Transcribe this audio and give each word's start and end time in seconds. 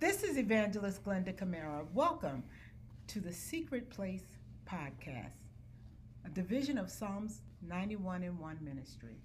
This 0.00 0.22
is 0.22 0.38
Evangelist 0.38 1.04
Glenda 1.04 1.36
Camara. 1.36 1.84
Welcome 1.92 2.42
to 3.08 3.20
the 3.20 3.34
Secret 3.34 3.90
Place 3.90 4.24
Podcast, 4.66 5.50
a 6.24 6.30
division 6.30 6.78
of 6.78 6.88
Psalms 6.88 7.42
91 7.68 8.22
and 8.22 8.38
1 8.38 8.58
ministry. 8.62 9.18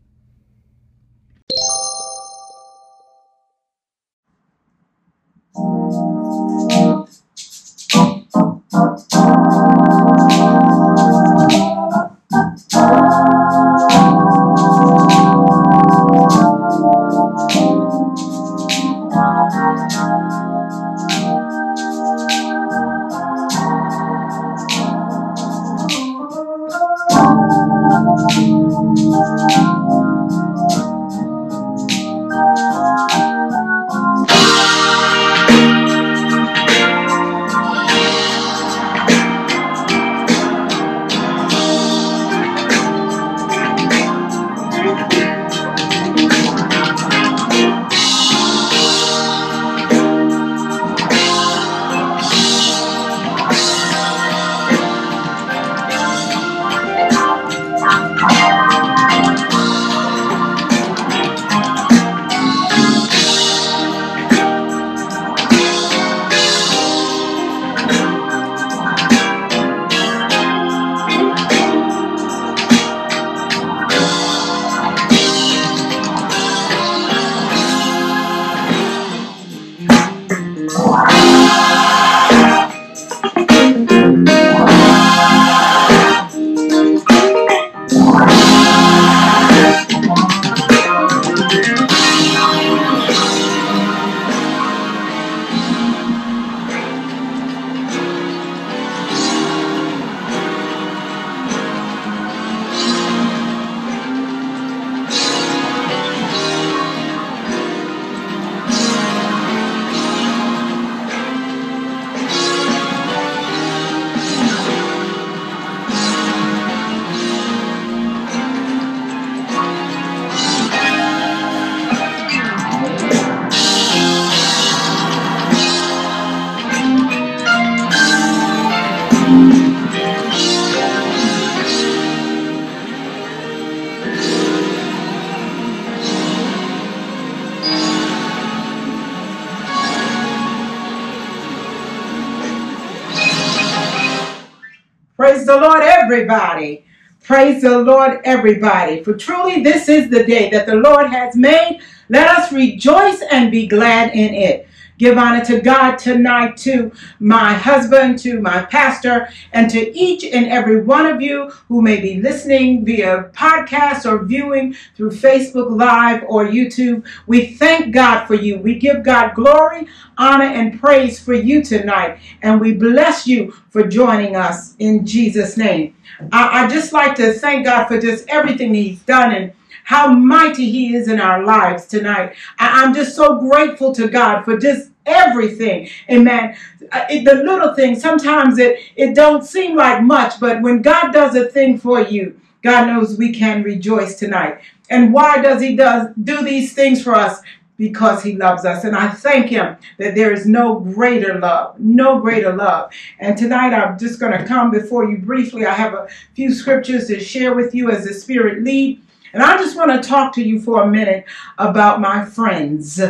Everybody. 146.05 146.85
Praise 147.23 147.63
the 147.63 147.79
Lord, 147.79 148.21
everybody. 148.25 149.03
For 149.03 149.16
truly, 149.17 149.63
this 149.63 149.89
is 149.89 150.07
the 150.11 150.23
day 150.23 150.51
that 150.51 150.67
the 150.67 150.75
Lord 150.75 151.07
has 151.07 151.35
made. 151.35 151.81
Let 152.09 152.27
us 152.27 152.53
rejoice 152.53 153.23
and 153.31 153.49
be 153.49 153.66
glad 153.66 154.13
in 154.13 154.35
it. 154.35 154.67
Give 154.97 155.17
honor 155.17 155.44
to 155.45 155.59
God 155.59 155.97
tonight, 155.97 156.56
to 156.57 156.91
my 157.19 157.53
husband, 157.53 158.19
to 158.19 158.39
my 158.39 158.63
pastor, 158.63 159.29
and 159.51 159.69
to 159.72 159.97
each 159.97 160.23
and 160.23 160.45
every 160.47 160.81
one 160.81 161.06
of 161.06 161.22
you 161.22 161.50
who 161.67 161.81
may 161.81 162.00
be 162.00 162.22
listening 162.22 162.85
via 162.85 163.29
podcast 163.34 164.09
or 164.09 164.23
viewing 164.23 164.75
through 164.95 165.11
Facebook 165.11 165.78
Live 165.78 166.23
or 166.28 166.45
YouTube. 166.45 167.05
We 167.28 167.55
thank 167.55 167.94
God 167.94 168.25
for 168.25 168.35
you. 168.35 168.57
We 168.57 168.79
give 168.79 169.03
God 169.03 169.35
glory, 169.35 169.88
honor, 170.17 170.45
and 170.45 170.79
praise 170.79 171.19
for 171.19 171.34
you 171.34 171.63
tonight. 171.63 172.19
And 172.41 172.61
we 172.61 172.73
bless 172.73 173.28
you 173.28 173.51
for 173.69 173.85
joining 173.88 174.35
us 174.35 174.75
in 174.79 175.05
Jesus' 175.05 175.57
name. 175.57 175.95
I, 176.31 176.63
I 176.63 176.67
just 176.67 176.94
like 176.94 177.16
to 177.16 177.34
thank 177.34 177.66
God 177.66 177.88
for 177.88 178.00
just 178.00 178.25
everything 178.29 178.73
He's 178.73 179.01
done 179.01 179.34
and 179.34 179.53
how 179.85 180.12
mighty 180.12 180.69
he 180.69 180.96
is 180.96 181.07
in 181.07 181.19
our 181.19 181.44
lives 181.44 181.85
tonight. 181.85 182.35
I, 182.59 182.84
am 182.84 182.94
just 182.94 183.16
so 183.16 183.40
grateful 183.40 183.94
to 183.96 184.07
God 184.07 184.44
for 184.44 184.57
just 184.57 184.90
everything. 185.06 185.90
Amen. 186.09 186.57
Uh, 186.91 187.06
it, 187.09 187.23
the 187.23 187.35
little 187.35 187.73
things, 187.75 188.01
sometimes 188.01 188.57
it, 188.57 188.79
it 188.96 189.16
don't 189.16 189.46
seem 189.46 189.78
like 189.78 190.01
much, 190.01 190.40
but 190.40 190.62
when 190.62 190.81
God 190.81 191.12
does 191.12 191.35
a 191.35 191.46
thing 191.50 191.78
for 191.78 192.01
you, 192.01 192.40
God 192.63 192.88
knows 192.88 193.16
we 193.16 193.31
can 193.31 193.62
rejoice 193.62 194.18
tonight. 194.18 194.59
And 194.90 195.13
why 195.13 195.40
does 195.40 195.62
he 195.62 195.75
does 195.75 196.09
do 196.23 196.44
these 196.44 196.73
things 196.73 197.03
for 197.03 197.13
us? 197.13 197.40
Because 197.78 198.23
he 198.23 198.35
loves 198.35 198.66
us. 198.66 198.85
And 198.85 198.96
I 198.96 199.09
thank 199.09 199.50
him 199.50 199.78
that 200.00 200.16
there 200.16 200.31
is 200.31 200.47
no 200.47 200.79
greater 200.79 201.38
love, 201.38 201.79
no 201.79 202.19
greater 202.22 202.56
love. 202.56 202.91
And 203.19 203.38
tonight 203.38 203.73
I'm 203.73 204.00
just 204.00 204.19
going 204.19 204.31
to 204.31 204.46
come 204.46 204.72
before 204.72 205.06
you 205.06 205.17
briefly. 205.19 205.66
I 205.66 205.73
have 205.73 205.94
a 205.94 206.07
few 206.34 206.53
scriptures 206.53 207.07
to 207.07 207.19
share 207.19 207.53
with 207.53 207.75
you 207.75 207.91
as 207.91 208.06
the 208.06 208.13
Spirit 208.13 208.63
lead. 208.63 209.04
And 209.35 209.44
I 209.44 209.57
just 209.57 209.75
want 209.75 209.91
to 209.91 210.09
talk 210.09 210.34
to 210.35 210.41
you 210.41 210.62
for 210.62 210.84
a 210.84 210.88
minute 210.88 211.25
about 211.57 212.00
my 212.00 212.23
friends. 212.23 213.01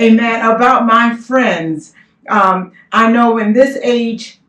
Amen. 0.00 0.46
About 0.46 0.86
my 0.86 1.14
friends. 1.14 1.92
Um, 2.30 2.72
I 2.90 3.12
know 3.12 3.36
in 3.36 3.52
this 3.52 3.76
age, 3.82 4.40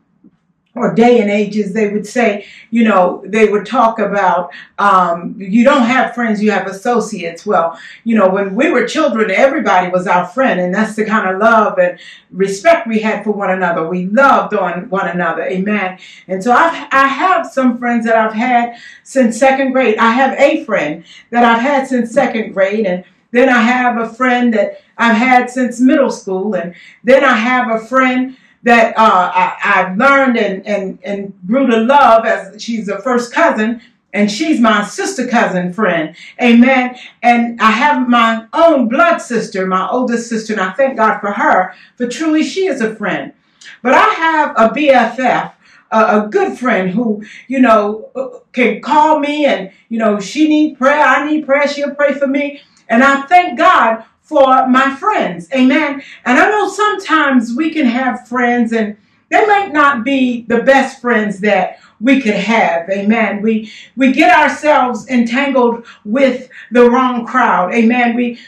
or 0.76 0.94
day 0.94 1.20
and 1.20 1.30
ages, 1.30 1.72
they 1.72 1.88
would 1.88 2.06
say, 2.06 2.46
you 2.70 2.84
know, 2.84 3.22
they 3.24 3.48
would 3.48 3.64
talk 3.64 3.98
about, 3.98 4.50
um, 4.78 5.34
you 5.38 5.64
don't 5.64 5.84
have 5.84 6.14
friends, 6.14 6.42
you 6.42 6.50
have 6.50 6.66
associates. 6.66 7.46
Well, 7.46 7.78
you 8.04 8.14
know, 8.14 8.28
when 8.28 8.54
we 8.54 8.70
were 8.70 8.86
children, 8.86 9.30
everybody 9.30 9.88
was 9.88 10.06
our 10.06 10.26
friend, 10.26 10.60
and 10.60 10.74
that's 10.74 10.94
the 10.94 11.06
kind 11.06 11.28
of 11.28 11.40
love 11.40 11.78
and 11.78 11.98
respect 12.30 12.86
we 12.86 12.98
had 12.98 13.24
for 13.24 13.30
one 13.30 13.50
another. 13.50 13.88
We 13.88 14.06
loved 14.06 14.54
on 14.54 14.90
one 14.90 15.08
another. 15.08 15.44
Amen. 15.44 15.98
And 16.28 16.44
so 16.44 16.52
I've, 16.52 16.88
I 16.92 17.06
have 17.06 17.46
some 17.46 17.78
friends 17.78 18.04
that 18.04 18.16
I've 18.16 18.34
had 18.34 18.76
since 19.02 19.38
second 19.38 19.72
grade. 19.72 19.96
I 19.96 20.10
have 20.12 20.38
a 20.38 20.62
friend 20.64 21.04
that 21.30 21.42
I've 21.42 21.62
had 21.62 21.88
since 21.88 22.12
second 22.12 22.52
grade, 22.52 22.84
and 22.84 23.04
then 23.30 23.48
I 23.48 23.62
have 23.62 23.96
a 23.96 24.12
friend 24.12 24.52
that 24.52 24.82
I've 24.98 25.16
had 25.16 25.48
since 25.48 25.80
middle 25.80 26.10
school, 26.10 26.54
and 26.54 26.74
then 27.02 27.24
I 27.24 27.34
have 27.34 27.70
a 27.70 27.84
friend 27.86 28.36
that 28.66 28.98
uh, 28.98 29.30
I, 29.32 29.54
have 29.60 29.96
learned 29.96 30.36
and, 30.36 30.66
and, 30.66 30.98
and 31.04 31.32
grew 31.46 31.68
to 31.68 31.76
love 31.76 32.26
as 32.26 32.60
she's 32.60 32.88
a 32.88 33.00
first 33.00 33.32
cousin 33.32 33.80
and 34.12 34.28
she's 34.28 34.58
my 34.58 34.82
sister 34.84 35.28
cousin 35.28 35.72
friend. 35.72 36.16
Amen. 36.42 36.96
And 37.22 37.60
I 37.60 37.70
have 37.70 38.08
my 38.08 38.46
own 38.52 38.88
blood 38.88 39.18
sister, 39.18 39.66
my 39.68 39.88
oldest 39.88 40.28
sister, 40.28 40.52
and 40.52 40.60
I 40.60 40.72
thank 40.72 40.96
God 40.96 41.20
for 41.20 41.30
her, 41.30 41.74
for 41.94 42.08
truly 42.08 42.42
she 42.42 42.66
is 42.66 42.80
a 42.80 42.96
friend. 42.96 43.32
But 43.82 43.94
I 43.94 44.02
have 44.02 44.50
a 44.56 44.74
BFF, 44.74 45.52
a 45.92 46.26
good 46.28 46.58
friend 46.58 46.90
who, 46.90 47.22
you 47.46 47.60
know, 47.60 48.42
can 48.52 48.80
call 48.80 49.20
me 49.20 49.46
and, 49.46 49.70
you 49.90 50.00
know, 50.00 50.18
she 50.18 50.48
need 50.48 50.76
prayer, 50.76 51.04
I 51.04 51.30
need 51.30 51.46
prayer, 51.46 51.68
she'll 51.68 51.94
pray 51.94 52.14
for 52.14 52.26
me. 52.26 52.62
And 52.88 53.04
I 53.04 53.22
thank 53.22 53.58
God 53.58 54.04
for 54.26 54.66
my 54.66 54.94
friends. 54.96 55.48
Amen. 55.54 56.02
And 56.24 56.38
I 56.38 56.50
know 56.50 56.68
sometimes 56.68 57.54
we 57.54 57.70
can 57.70 57.86
have 57.86 58.28
friends 58.28 58.72
and 58.72 58.96
they 59.30 59.46
might 59.46 59.72
not 59.72 60.04
be 60.04 60.42
the 60.42 60.62
best 60.62 61.00
friends 61.00 61.40
that 61.40 61.78
we 62.00 62.20
could 62.20 62.34
have. 62.34 62.90
Amen. 62.90 63.40
We 63.40 63.72
we 63.96 64.12
get 64.12 64.36
ourselves 64.36 65.08
entangled 65.08 65.86
with 66.04 66.50
the 66.72 66.90
wrong 66.90 67.24
crowd. 67.24 67.72
Amen. 67.72 68.14
We 68.14 68.38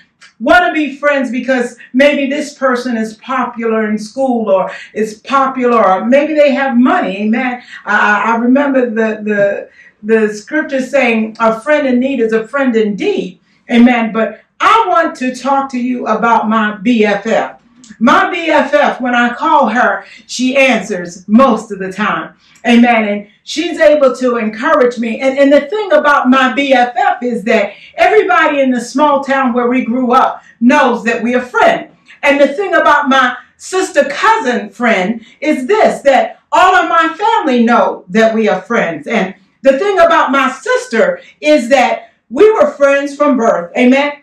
want 0.40 0.66
to 0.66 0.72
be 0.72 0.96
friends 0.96 1.30
because 1.30 1.76
maybe 1.92 2.28
this 2.28 2.54
person 2.54 2.96
is 2.96 3.14
popular 3.14 3.88
in 3.88 3.98
school 3.98 4.50
or 4.50 4.70
is 4.94 5.20
popular 5.20 5.84
or 5.84 6.04
maybe 6.04 6.34
they 6.34 6.52
have 6.52 6.76
money. 6.76 7.22
Amen. 7.22 7.62
I, 7.84 8.32
I 8.32 8.36
remember 8.36 8.90
the, 8.90 9.22
the, 9.22 9.70
the 10.02 10.34
scripture 10.34 10.80
saying 10.80 11.36
a 11.40 11.60
friend 11.60 11.86
in 11.86 11.98
need 11.98 12.20
is 12.20 12.32
a 12.32 12.46
friend 12.46 12.74
indeed. 12.76 13.40
Amen. 13.70 14.12
But 14.12 14.42
I 14.60 14.86
want 14.88 15.16
to 15.16 15.34
talk 15.34 15.70
to 15.70 15.78
you 15.78 16.06
about 16.06 16.48
my 16.48 16.76
BFF. 16.82 17.58
My 17.98 18.32
BFF, 18.32 19.00
when 19.00 19.14
I 19.14 19.34
call 19.34 19.68
her, 19.68 20.04
she 20.26 20.56
answers 20.56 21.26
most 21.28 21.70
of 21.72 21.78
the 21.78 21.92
time. 21.92 22.34
Amen. 22.66 23.08
And 23.08 23.28
she's 23.44 23.78
able 23.78 24.14
to 24.16 24.36
encourage 24.36 24.98
me. 24.98 25.20
And, 25.20 25.38
and 25.38 25.52
the 25.52 25.62
thing 25.62 25.92
about 25.92 26.28
my 26.28 26.52
BFF 26.52 27.22
is 27.22 27.44
that 27.44 27.72
everybody 27.94 28.60
in 28.60 28.70
the 28.70 28.80
small 28.80 29.24
town 29.24 29.52
where 29.52 29.68
we 29.68 29.84
grew 29.84 30.12
up 30.12 30.42
knows 30.60 31.04
that 31.04 31.22
we 31.22 31.34
are 31.34 31.42
friends. 31.42 31.94
And 32.22 32.40
the 32.40 32.48
thing 32.48 32.74
about 32.74 33.08
my 33.08 33.36
sister 33.56 34.04
cousin 34.04 34.70
friend 34.70 35.24
is 35.40 35.66
this 35.66 36.02
that 36.02 36.40
all 36.52 36.74
of 36.74 36.88
my 36.88 37.14
family 37.16 37.64
know 37.64 38.04
that 38.08 38.34
we 38.34 38.48
are 38.48 38.62
friends. 38.62 39.06
And 39.06 39.34
the 39.62 39.78
thing 39.78 39.98
about 39.98 40.30
my 40.30 40.50
sister 40.50 41.20
is 41.40 41.68
that 41.68 42.12
we 42.30 42.50
were 42.52 42.70
friends 42.72 43.16
from 43.16 43.36
birth. 43.36 43.72
Amen. 43.76 44.22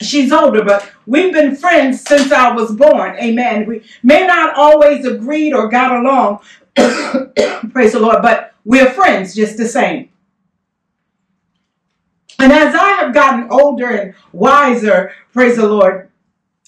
She's 0.00 0.30
older, 0.30 0.64
but 0.64 0.90
we've 1.06 1.32
been 1.32 1.56
friends 1.56 2.02
since 2.02 2.30
I 2.30 2.52
was 2.52 2.74
born. 2.74 3.16
Amen. 3.16 3.66
We 3.66 3.82
may 4.02 4.26
not 4.26 4.54
always 4.56 5.04
agreed 5.04 5.52
or 5.52 5.68
got 5.68 5.92
along. 5.92 6.40
Praise 7.72 7.92
the 7.92 8.00
Lord, 8.00 8.22
but 8.22 8.54
we're 8.64 8.90
friends 8.90 9.34
just 9.34 9.56
the 9.56 9.66
same. 9.66 10.10
And 12.38 12.52
as 12.52 12.74
I 12.74 12.90
have 12.90 13.12
gotten 13.12 13.50
older 13.50 13.88
and 13.88 14.14
wiser, 14.32 15.12
praise 15.32 15.56
the 15.56 15.66
Lord, 15.66 16.08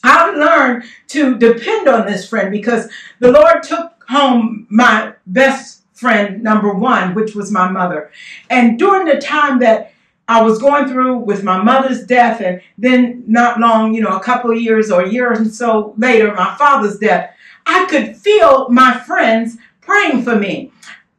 I've 0.02 0.36
learned 0.36 0.84
to 1.08 1.38
depend 1.38 1.86
on 1.86 2.06
this 2.06 2.28
friend 2.28 2.50
because 2.50 2.90
the 3.20 3.30
Lord 3.30 3.62
took 3.62 4.04
home 4.08 4.66
my 4.68 5.14
best 5.26 5.84
friend, 5.92 6.42
number 6.42 6.72
one, 6.72 7.14
which 7.14 7.34
was 7.34 7.52
my 7.52 7.70
mother. 7.70 8.10
And 8.48 8.78
during 8.78 9.06
the 9.06 9.20
time 9.20 9.60
that 9.60 9.92
I 10.30 10.42
was 10.42 10.60
going 10.60 10.86
through 10.86 11.16
with 11.18 11.42
my 11.42 11.60
mother's 11.60 12.04
death, 12.06 12.40
and 12.40 12.60
then 12.78 13.24
not 13.26 13.58
long, 13.58 13.92
you 13.92 14.00
know, 14.00 14.16
a 14.16 14.22
couple 14.22 14.54
years 14.54 14.88
or 14.88 15.02
a 15.02 15.10
year 15.10 15.32
or 15.32 15.44
so 15.46 15.92
later, 15.98 16.32
my 16.32 16.54
father's 16.56 17.00
death, 17.00 17.34
I 17.66 17.84
could 17.86 18.16
feel 18.16 18.68
my 18.68 18.96
friends 19.00 19.56
praying 19.80 20.22
for 20.22 20.36
me. 20.36 20.70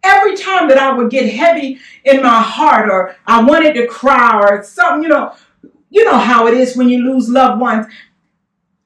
Every 0.01 0.37
time 0.37 0.69
that 0.69 0.77
I 0.77 0.93
would 0.93 1.11
get 1.11 1.27
heavy 1.29 1.79
in 2.05 2.23
my 2.23 2.41
heart, 2.41 2.89
or 2.89 3.17
I 3.27 3.43
wanted 3.43 3.73
to 3.73 3.87
cry, 3.87 4.39
or 4.39 4.63
something, 4.63 5.03
you 5.03 5.09
know, 5.09 5.35
you 5.89 6.05
know 6.05 6.17
how 6.17 6.47
it 6.47 6.53
is 6.53 6.77
when 6.77 6.87
you 6.87 6.99
lose 6.99 7.27
loved 7.27 7.59
ones. 7.59 7.87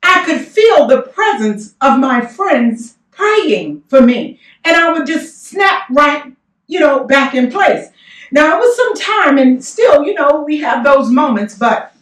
I 0.02 0.26
could 0.26 0.42
feel 0.42 0.88
the 0.88 1.04
presence 1.04 1.76
of 1.82 2.00
my 2.00 2.26
friends 2.26 2.98
praying 3.12 3.84
for 3.90 4.02
me, 4.02 4.40
and 4.64 4.76
I 4.76 4.92
would 4.92 5.06
just 5.06 5.46
snap 5.46 5.84
right, 5.92 6.34
you 6.66 6.80
know, 6.80 7.04
back 7.04 7.36
in 7.36 7.52
place. 7.52 7.90
Now, 8.32 8.56
it 8.56 8.60
was 8.60 8.76
some 8.76 8.94
time, 8.96 9.38
and 9.38 9.64
still, 9.64 10.04
you 10.04 10.14
know, 10.14 10.44
we 10.46 10.60
have 10.60 10.84
those 10.84 11.10
moments, 11.10 11.58
but 11.58 11.94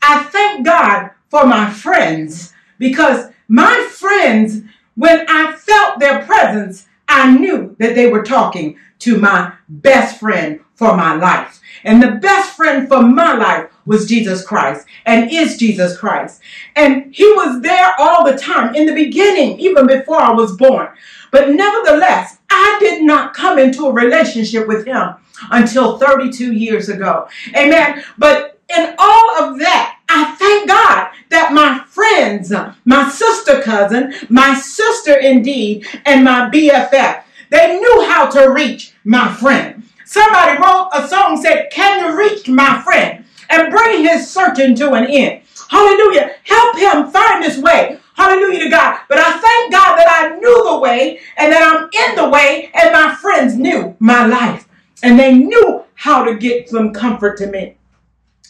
I 0.00 0.22
thank 0.24 0.64
God 0.66 1.10
for 1.28 1.46
my 1.46 1.70
friends 1.70 2.52
because 2.78 3.30
my 3.48 3.86
friends, 3.90 4.62
when 4.96 5.24
I 5.28 5.52
felt 5.52 6.00
their 6.00 6.24
presence, 6.24 6.86
I 7.08 7.36
knew 7.36 7.76
that 7.78 7.94
they 7.94 8.08
were 8.10 8.22
talking 8.22 8.78
to 9.00 9.18
my 9.18 9.52
best 9.68 10.18
friend 10.18 10.60
for 10.74 10.96
my 10.96 11.14
life. 11.14 11.60
And 11.84 12.02
the 12.02 12.12
best 12.12 12.56
friend 12.56 12.88
for 12.88 13.02
my 13.02 13.34
life 13.34 13.70
was 13.86 14.08
Jesus 14.08 14.44
Christ 14.44 14.86
and 15.06 15.30
is 15.30 15.56
Jesus 15.56 15.96
Christ. 15.96 16.40
And 16.76 17.14
he 17.14 17.24
was 17.32 17.60
there 17.62 17.92
all 17.98 18.24
the 18.24 18.38
time 18.38 18.74
in 18.74 18.86
the 18.86 18.94
beginning, 18.94 19.58
even 19.58 19.86
before 19.86 20.20
I 20.20 20.32
was 20.32 20.56
born. 20.56 20.88
But 21.30 21.50
nevertheless, 21.50 22.38
I 22.50 22.76
did 22.80 23.02
not 23.02 23.34
come 23.34 23.58
into 23.58 23.86
a 23.86 23.92
relationship 23.92 24.68
with 24.68 24.86
him 24.86 25.14
until 25.50 25.98
32 25.98 26.52
years 26.52 26.88
ago. 26.88 27.28
Amen. 27.56 28.04
But 28.18 28.60
in 28.68 28.94
all 28.98 29.42
of 29.42 29.58
that, 29.58 29.98
I 30.08 30.34
thank 30.36 30.68
God 30.68 31.10
that 31.30 31.52
my 31.52 31.82
friends, 31.88 32.52
my 32.84 33.08
sister 33.08 33.62
cousin, 33.62 34.14
my 34.28 34.54
sister 34.54 35.16
indeed, 35.16 35.86
and 36.04 36.24
my 36.24 36.50
BFF, 36.50 37.22
they 37.50 37.78
knew 37.78 38.04
how 38.08 38.30
to 38.30 38.50
reach 38.50 38.94
my 39.04 39.32
friend. 39.32 39.82
Somebody 40.04 40.58
wrote 40.58 40.90
a 40.92 41.08
song 41.08 41.40
said, 41.40 41.70
Can 41.70 42.04
you 42.04 42.18
reach 42.18 42.48
my 42.48 42.82
friend 42.82 43.24
and 43.52 43.70
bring 43.70 44.04
his 44.04 44.28
searching 44.28 44.74
to 44.76 44.94
an 44.94 45.06
end? 45.06 45.42
Hallelujah. 45.68 46.34
Help 46.44 46.76
him 46.76 47.10
find 47.10 47.44
his 47.44 47.58
way. 47.58 47.98
Hallelujah 48.14 48.64
to 48.64 48.70
God. 48.70 49.00
But 49.08 49.18
I 49.18 49.38
thank 49.38 49.72
God 49.72 49.96
that 49.96 50.08
I 50.08 50.38
knew 50.38 50.64
the 50.70 50.78
way 50.78 51.20
and 51.36 51.52
that 51.52 51.62
I'm 51.62 51.88
in 52.08 52.16
the 52.16 52.28
way 52.28 52.70
and 52.74 52.92
my 52.92 53.14
friends 53.14 53.56
knew 53.56 53.96
my 53.98 54.26
life. 54.26 54.68
And 55.02 55.18
they 55.18 55.34
knew 55.34 55.84
how 55.94 56.24
to 56.24 56.36
get 56.36 56.68
some 56.68 56.92
comfort 56.92 57.38
to 57.38 57.46
me. 57.46 57.76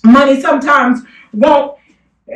Money 0.04 0.40
sometimes 0.40 1.00
won't, 1.32 1.78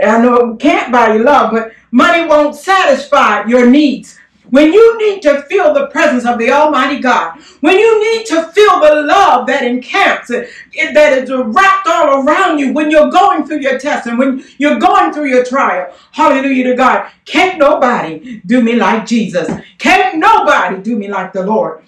I 0.02 0.20
know 0.22 0.52
it 0.52 0.60
can't 0.60 0.92
buy 0.92 1.14
you 1.14 1.24
love, 1.24 1.52
but 1.52 1.72
money 1.90 2.26
won't 2.26 2.54
satisfy 2.54 3.44
your 3.46 3.68
needs. 3.68 4.18
When 4.50 4.72
you 4.72 4.98
need 4.98 5.22
to 5.22 5.42
feel 5.42 5.74
the 5.74 5.88
presence 5.88 6.24
of 6.24 6.38
the 6.38 6.52
Almighty 6.52 7.00
God, 7.00 7.40
when 7.60 7.78
you 7.78 8.00
need 8.00 8.26
to 8.26 8.44
feel 8.52 8.80
the 8.80 9.02
love 9.02 9.15
that 9.44 9.62
encamps, 9.62 10.28
that 10.28 11.12
is 11.12 11.30
wrapped 11.30 11.86
all 11.86 12.22
around 12.22 12.58
you 12.58 12.72
when 12.72 12.90
you're 12.90 13.10
going 13.10 13.46
through 13.46 13.60
your 13.60 13.78
test 13.78 14.06
and 14.06 14.18
when 14.18 14.44
you're 14.58 14.78
going 14.78 15.12
through 15.12 15.26
your 15.26 15.44
trial, 15.44 15.92
hallelujah 16.12 16.64
to 16.64 16.74
God, 16.74 17.10
can't 17.24 17.58
nobody 17.58 18.40
do 18.46 18.62
me 18.62 18.76
like 18.76 19.06
Jesus. 19.06 19.50
Can't 19.78 20.18
nobody 20.18 20.80
do 20.82 20.96
me 20.96 21.08
like 21.08 21.32
the 21.32 21.44
Lord. 21.44 21.84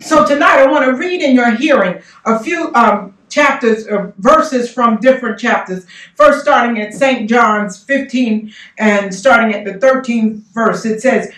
So 0.00 0.26
tonight 0.26 0.58
I 0.58 0.66
want 0.70 0.84
to 0.84 0.92
read 0.92 1.22
in 1.22 1.34
your 1.34 1.52
hearing 1.52 2.02
a 2.26 2.38
few 2.38 2.72
um, 2.74 3.16
chapters 3.28 3.86
or 3.86 4.14
verses 4.18 4.70
from 4.72 4.98
different 4.98 5.38
chapters. 5.38 5.86
First 6.14 6.40
starting 6.40 6.80
at 6.80 6.94
St. 6.94 7.28
John's 7.28 7.82
15 7.82 8.52
and 8.78 9.14
starting 9.14 9.54
at 9.54 9.64
the 9.64 9.74
13th 9.74 10.38
verse. 10.52 10.84
It 10.84 11.00
says, 11.00 11.32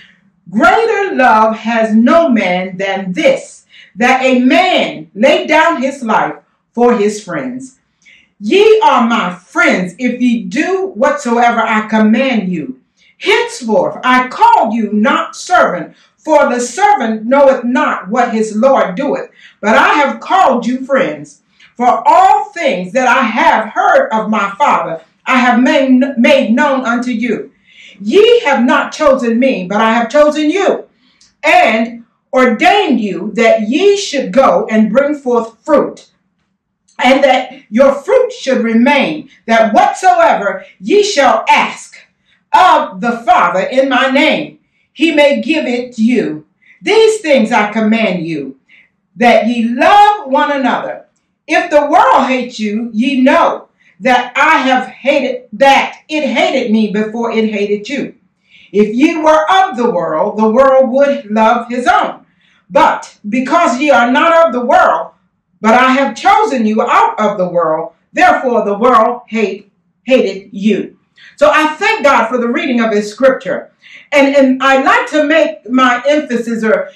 Greater 0.51 1.15
love 1.15 1.57
has 1.57 1.95
no 1.95 2.29
man 2.29 2.77
than 2.77 3.13
this, 3.13 3.58
that 3.99 4.23
a 4.25 4.41
man 4.41 5.11
lay 5.15 5.47
down 5.47 5.83
his 5.83 6.03
life 6.03 6.37
for 6.73 6.97
his 6.97 7.23
friends. 7.23 7.79
Ye 8.41 8.81
are 8.85 9.07
my 9.07 9.35
friends 9.35 9.95
if 9.99 10.21
ye 10.21 10.45
do 10.45 10.93
whatsoever 10.95 11.61
I 11.61 11.89
command 11.89 12.51
you. 12.51 12.81
Henceforth 13.19 14.01
I 14.05 14.29
call 14.29 14.73
you 14.73 14.93
not 14.93 15.35
servant, 15.35 15.97
for 16.17 16.49
the 16.49 16.61
servant 16.61 17.27
knoweth 17.27 17.65
not 17.65 18.09
what 18.09 18.33
his 18.33 18.55
Lord 18.57 18.95
doeth, 18.95 19.31
but 19.61 19.75
I 19.75 19.95
have 19.95 20.21
called 20.21 20.67
you 20.67 20.85
friends. 20.85 21.43
For 21.77 21.87
all 22.07 22.51
things 22.51 22.93
that 22.93 23.09
I 23.09 23.23
have 23.23 23.71
heard 23.71 24.09
of 24.11 24.31
my 24.31 24.55
Father, 24.57 25.03
I 25.27 25.39
have 25.39 25.61
made, 25.61 26.01
made 26.17 26.53
known 26.53 26.85
unto 26.85 27.11
you. 27.11 27.53
Ye 28.01 28.41
have 28.41 28.65
not 28.65 28.93
chosen 28.93 29.39
me, 29.41 29.67
but 29.67 29.81
I 29.81 29.93
have 29.93 30.11
chosen 30.11 30.51
you, 30.51 30.85
and 31.43 31.98
ordained 32.33 33.01
you 33.01 33.33
that 33.35 33.69
ye 33.69 33.97
should 33.97 34.33
go 34.33 34.67
and 34.71 34.93
bring 34.93 35.15
forth 35.15 35.65
fruit, 35.65 36.11
and 36.99 37.23
that 37.23 37.63
your 37.71 37.93
fruit 37.95 38.33
should 38.33 38.63
remain, 38.63 39.31
that 39.47 39.73
whatsoever 39.73 40.65
ye 40.81 41.03
shall 41.03 41.45
ask 41.49 41.97
of 42.53 43.01
the 43.01 43.19
Father 43.19 43.61
in 43.61 43.89
my 43.89 44.11
name, 44.11 44.59
he 44.93 45.15
may 45.15 45.41
give 45.41 45.67
it 45.67 45.99
you. 45.99 46.47
These 46.83 47.21
things 47.21 47.53
I 47.53 47.73
command 47.73 48.27
you, 48.27 48.59
that 49.17 49.47
ye 49.47 49.69
love 49.69 50.31
one 50.31 50.53
another. 50.53 51.07
If 51.47 51.71
the 51.71 51.87
world 51.87 52.27
hates 52.27 52.59
you, 52.61 52.91
ye 52.93 53.23
know 53.23 53.69
that 54.01 54.33
I 54.37 54.59
have 54.59 54.87
hated 54.87 55.49
that 55.55 56.03
it 56.09 56.25
hated 56.25 56.71
me 56.71 56.93
before 56.93 57.31
it 57.31 57.51
hated 57.51 57.89
you. 57.89 58.18
If 58.73 58.95
ye 58.95 59.17
were 59.17 59.51
of 59.51 59.77
the 59.77 59.91
world, 59.91 60.39
the 60.39 60.49
world 60.49 60.91
would 60.91 61.31
love 61.31 61.69
his 61.69 61.87
own. 61.87 62.27
But 62.71 63.19
because 63.29 63.81
ye 63.81 63.91
are 63.91 64.11
not 64.11 64.47
of 64.47 64.53
the 64.53 64.65
world, 64.65 65.13
but 65.61 65.75
I 65.75 65.91
have 65.93 66.17
chosen 66.17 66.67
you 66.67 66.83
out 66.83 67.19
of 67.19 67.39
the 67.39 67.49
world, 67.49 67.93
therefore 68.13 68.65
the 68.65 68.79
world 68.79 69.23
hate 69.27 69.73
hated 70.05 70.51
you. 70.53 70.99
So 71.37 71.51
I 71.51 71.75
thank 71.75 72.05
God 72.05 72.29
for 72.29 72.39
the 72.39 72.49
reading 72.49 72.81
of 72.81 72.93
his 72.93 73.13
scripture. 73.13 73.71
And, 74.11 74.35
and 74.35 74.63
I 74.63 74.83
like 74.83 75.09
to 75.11 75.25
make 75.25 75.69
my 75.69 76.03
emphasis 76.07 76.65
or 76.65 76.91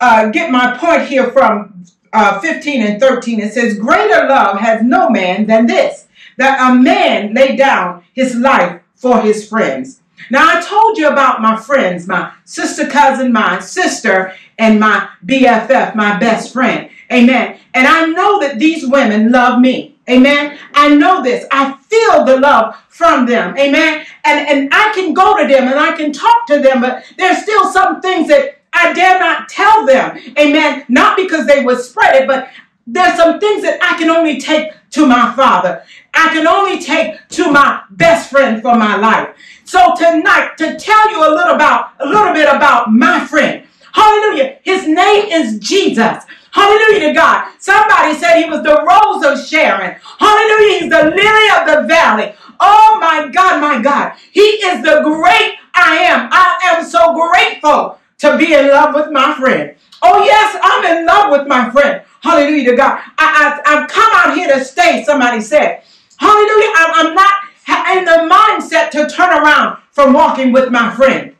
uh, 0.00 0.30
get 0.30 0.50
my 0.50 0.76
point 0.76 1.06
here 1.06 1.30
from 1.30 1.84
uh, 2.12 2.40
15 2.40 2.82
and 2.82 3.00
13. 3.00 3.40
It 3.40 3.52
says, 3.52 3.78
Greater 3.78 4.26
love 4.28 4.58
has 4.58 4.82
no 4.82 5.08
man 5.10 5.46
than 5.46 5.66
this, 5.66 6.08
that 6.38 6.70
a 6.70 6.74
man 6.74 7.34
lay 7.34 7.54
down 7.54 8.02
his 8.12 8.34
life 8.34 8.80
for 8.96 9.20
his 9.20 9.48
friends. 9.48 9.99
Now, 10.30 10.58
I 10.58 10.60
told 10.60 10.98
you 10.98 11.08
about 11.08 11.40
my 11.40 11.56
friends, 11.56 12.06
my 12.06 12.32
sister 12.44 12.86
cousin, 12.86 13.32
my 13.32 13.60
sister, 13.60 14.34
and 14.58 14.78
my 14.78 15.08
BFF, 15.24 15.94
my 15.94 16.18
best 16.18 16.52
friend. 16.52 16.90
Amen. 17.12 17.58
And 17.74 17.86
I 17.86 18.06
know 18.06 18.40
that 18.40 18.58
these 18.58 18.86
women 18.86 19.32
love 19.32 19.60
me. 19.60 19.96
Amen. 20.08 20.58
I 20.74 20.94
know 20.94 21.22
this. 21.22 21.46
I 21.50 21.76
feel 21.88 22.24
the 22.24 22.38
love 22.38 22.76
from 22.88 23.26
them. 23.26 23.56
Amen. 23.56 24.04
And, 24.24 24.48
and 24.48 24.68
I 24.72 24.92
can 24.94 25.14
go 25.14 25.36
to 25.36 25.46
them 25.46 25.68
and 25.68 25.78
I 25.78 25.96
can 25.96 26.12
talk 26.12 26.46
to 26.48 26.58
them, 26.58 26.80
but 26.80 27.04
there's 27.16 27.42
still 27.42 27.70
some 27.72 28.00
things 28.00 28.28
that 28.28 28.60
I 28.72 28.92
dare 28.92 29.18
not 29.18 29.48
tell 29.48 29.86
them. 29.86 30.18
Amen. 30.38 30.84
Not 30.88 31.16
because 31.16 31.46
they 31.46 31.64
would 31.64 31.80
spread 31.80 32.22
it, 32.22 32.28
but 32.28 32.50
there's 32.92 33.16
some 33.16 33.40
things 33.40 33.62
that 33.62 33.78
I 33.82 33.98
can 33.98 34.10
only 34.10 34.40
take 34.40 34.72
to 34.92 35.06
my 35.06 35.32
father. 35.34 35.84
I 36.14 36.28
can 36.30 36.46
only 36.46 36.80
take 36.82 37.16
to 37.30 37.50
my 37.52 37.82
best 37.92 38.30
friend 38.30 38.62
for 38.62 38.74
my 38.76 38.96
life. 38.96 39.30
So 39.64 39.94
tonight, 39.96 40.56
to 40.58 40.78
tell 40.78 41.10
you 41.10 41.20
a 41.20 41.30
little 41.34 41.54
about 41.54 41.92
a 42.00 42.06
little 42.06 42.32
bit 42.34 42.48
about 42.48 42.92
my 42.92 43.24
friend. 43.26 43.66
Hallelujah. 43.92 44.58
His 44.64 44.86
name 44.88 45.26
is 45.30 45.58
Jesus. 45.60 46.24
Hallelujah 46.52 47.08
to 47.08 47.14
God. 47.14 47.52
Somebody 47.60 48.14
said 48.18 48.42
he 48.42 48.50
was 48.50 48.62
the 48.62 48.82
rose 48.82 49.24
of 49.24 49.46
Sharon. 49.46 49.96
Hallelujah. 50.18 50.80
He's 50.80 50.90
the 50.90 51.04
lily 51.04 51.48
of 51.60 51.66
the 51.82 51.88
valley. 51.88 52.34
Oh 52.60 52.98
my 53.00 53.28
God, 53.32 53.60
my 53.60 53.80
God. 53.82 54.14
He 54.32 54.40
is 54.42 54.82
the 54.82 55.02
great 55.04 55.56
I 55.74 55.98
am. 55.98 56.28
I 56.32 56.60
am 56.74 56.84
so 56.84 57.14
grateful 57.14 57.98
to 58.18 58.38
be 58.38 58.54
in 58.54 58.68
love 58.68 58.94
with 58.94 59.10
my 59.12 59.34
friend. 59.38 59.76
Oh 60.02 60.24
yes, 60.24 60.58
I'm 60.62 60.98
in 60.98 61.06
love 61.06 61.30
with 61.32 61.46
my 61.46 61.70
friend. 61.70 62.02
Hallelujah 62.22 62.70
to 62.70 62.76
God. 62.76 63.00
I, 63.18 63.60
I, 63.66 63.80
have 63.80 63.90
come 63.90 64.10
out 64.14 64.36
here 64.36 64.48
to 64.52 64.64
stay, 64.64 65.04
somebody 65.04 65.40
said. 65.40 65.82
Hallelujah. 66.18 66.72
I, 66.76 66.92
I'm 66.96 67.14
not 67.14 67.96
in 67.96 68.04
the 68.04 68.34
mindset 68.34 68.90
to 68.92 69.08
turn 69.14 69.30
around 69.30 69.78
from 69.92 70.12
walking 70.12 70.52
with 70.52 70.70
my 70.70 70.94
friend. 70.94 71.34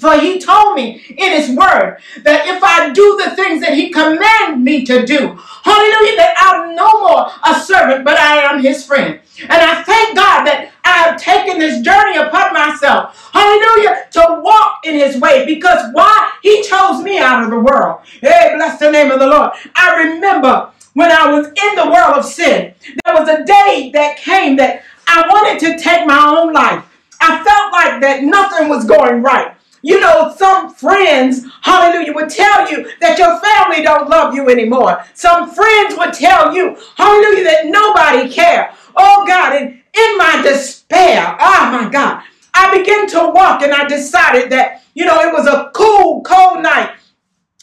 For 0.00 0.18
he 0.18 0.40
told 0.40 0.76
me 0.76 1.02
in 1.10 1.32
his 1.32 1.50
word 1.50 1.98
that 2.22 2.46
if 2.46 2.62
I 2.62 2.90
do 2.92 3.20
the 3.24 3.34
things 3.36 3.60
that 3.60 3.74
he 3.74 3.90
commanded 3.90 4.60
me 4.62 4.84
to 4.86 5.04
do, 5.04 5.18
hallelujah, 5.64 6.16
that 6.16 6.34
I'm 6.38 6.74
no 6.76 7.00
more 7.00 7.30
a 7.44 7.60
servant, 7.60 8.04
but 8.04 8.16
I 8.16 8.38
am 8.42 8.62
his 8.62 8.86
friend. 8.86 9.20
And 9.42 9.52
I 9.52 9.82
thank 9.82 10.16
God 10.16 10.44
that 10.44 10.69
I 10.84 10.98
have 10.98 11.20
taken 11.20 11.58
this 11.58 11.82
journey 11.82 12.16
upon 12.16 12.52
myself, 12.52 13.30
hallelujah, 13.32 14.06
to 14.12 14.40
walk 14.42 14.80
in 14.84 14.94
his 14.94 15.20
way 15.20 15.46
because 15.46 15.90
why? 15.92 16.32
He 16.42 16.62
chose 16.62 17.02
me 17.02 17.18
out 17.18 17.44
of 17.44 17.50
the 17.50 17.60
world. 17.60 18.00
Hey, 18.20 18.52
bless 18.56 18.78
the 18.78 18.90
name 18.90 19.10
of 19.10 19.20
the 19.20 19.26
Lord. 19.26 19.50
I 19.74 20.04
remember 20.04 20.70
when 20.94 21.12
I 21.12 21.30
was 21.30 21.46
in 21.46 21.76
the 21.76 21.90
world 21.90 22.18
of 22.18 22.24
sin, 22.24 22.74
there 23.04 23.14
was 23.14 23.28
a 23.28 23.44
day 23.44 23.90
that 23.94 24.16
came 24.18 24.56
that 24.56 24.82
I 25.06 25.26
wanted 25.28 25.60
to 25.60 25.82
take 25.82 26.06
my 26.06 26.36
own 26.36 26.52
life. 26.52 26.84
I 27.20 27.44
felt 27.44 27.72
like 27.72 28.00
that 28.00 28.22
nothing 28.22 28.68
was 28.68 28.84
going 28.84 29.22
right. 29.22 29.54
You 29.82 29.98
know, 30.00 30.34
some 30.36 30.74
friends, 30.74 31.46
hallelujah, 31.62 32.12
would 32.12 32.28
tell 32.28 32.70
you 32.70 32.90
that 33.00 33.18
your 33.18 33.40
family 33.40 33.82
don't 33.82 34.10
love 34.10 34.34
you 34.34 34.48
anymore. 34.50 35.04
Some 35.14 35.50
friends 35.50 35.96
would 35.96 36.12
tell 36.12 36.54
you, 36.54 36.76
hallelujah, 36.96 37.44
that 37.44 37.66
nobody 37.66 38.30
care. 38.30 38.74
Oh 38.96 39.24
God, 39.26 39.56
and 39.56 39.79
in 39.94 40.18
my 40.18 40.40
despair, 40.42 41.36
oh 41.40 41.70
my 41.72 41.88
God, 41.90 42.22
I 42.54 42.76
began 42.76 43.06
to 43.08 43.30
walk 43.32 43.62
and 43.62 43.72
I 43.72 43.86
decided 43.86 44.50
that, 44.50 44.82
you 44.94 45.04
know, 45.04 45.20
it 45.20 45.32
was 45.32 45.46
a 45.46 45.70
cool, 45.74 46.22
cold 46.22 46.62
night 46.62 46.90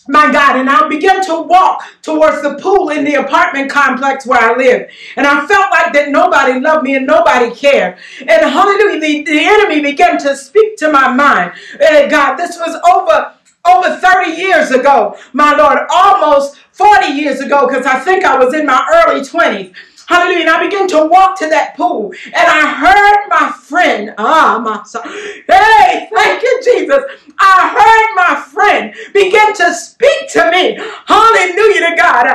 my 0.08 0.32
God, 0.32 0.58
and 0.58 0.70
I 0.70 0.88
began 0.88 1.24
to 1.26 1.42
walk 1.42 1.84
towards 2.02 2.42
the 2.42 2.56
pool 2.56 2.90
in 2.90 3.04
the 3.04 3.16
apartment 3.16 3.70
complex 3.70 4.26
where 4.26 4.40
I 4.40 4.56
lived. 4.56 4.92
And 5.16 5.28
I 5.28 5.46
felt 5.46 5.72
like 5.72 5.94
that 5.94 6.10
nobody 6.10 6.60
loved 6.60 6.84
me 6.84 6.96
and 6.96 7.06
nobody 7.06 7.54
cared. 7.54 7.98
And 8.22 8.30
hallelujah, 8.30 9.00
the, 9.00 9.24
the 9.24 9.40
enemy 9.40 9.82
began 9.82 10.18
to 10.20 10.36
speak 10.36 10.78
to 10.78 10.92
my 10.92 11.14
mind. 11.14 11.54
And 11.82 12.10
God, 12.10 12.36
this 12.36 12.58
was 12.58 12.80
over 12.90 13.34
over 13.66 13.98
30 13.98 14.32
years 14.32 14.72
ago, 14.72 15.18
my 15.34 15.54
Lord, 15.54 15.80
almost 15.90 16.58
40 16.72 17.08
years 17.08 17.42
ago, 17.42 17.68
because 17.68 17.86
I 17.86 18.00
think 18.00 18.24
I 18.24 18.38
was 18.38 18.54
in 18.54 18.66
my 18.66 18.82
early 19.06 19.20
20s. 19.20 19.76
Hallelujah. 20.08 20.42
And 20.42 20.50
I 20.50 20.64
began 20.64 20.88
to 20.90 21.06
walk 21.06 21.38
to 21.40 21.50
that 21.50 21.76
pool 21.76 22.14
and 22.26 22.36
I 22.36 22.74
heard 22.74 23.28
my 23.30 23.52
friend, 23.52 24.14
ah, 24.18 24.60
my 24.64 24.82
son. 24.84 25.04
Hey, 25.04 26.08
thank 26.14 26.42
you, 26.42 26.62
Jesus. 26.64 27.04
I 27.40 27.70
heard 27.76 28.16
my 28.16 28.42
friend 28.42 28.96
begin 29.14 29.54
to 29.56 29.74
speak 29.74 30.30
to 30.32 30.50
me. 30.50 30.80
Hallelujah 31.06 31.92
to 31.92 31.96
God. 31.98 32.28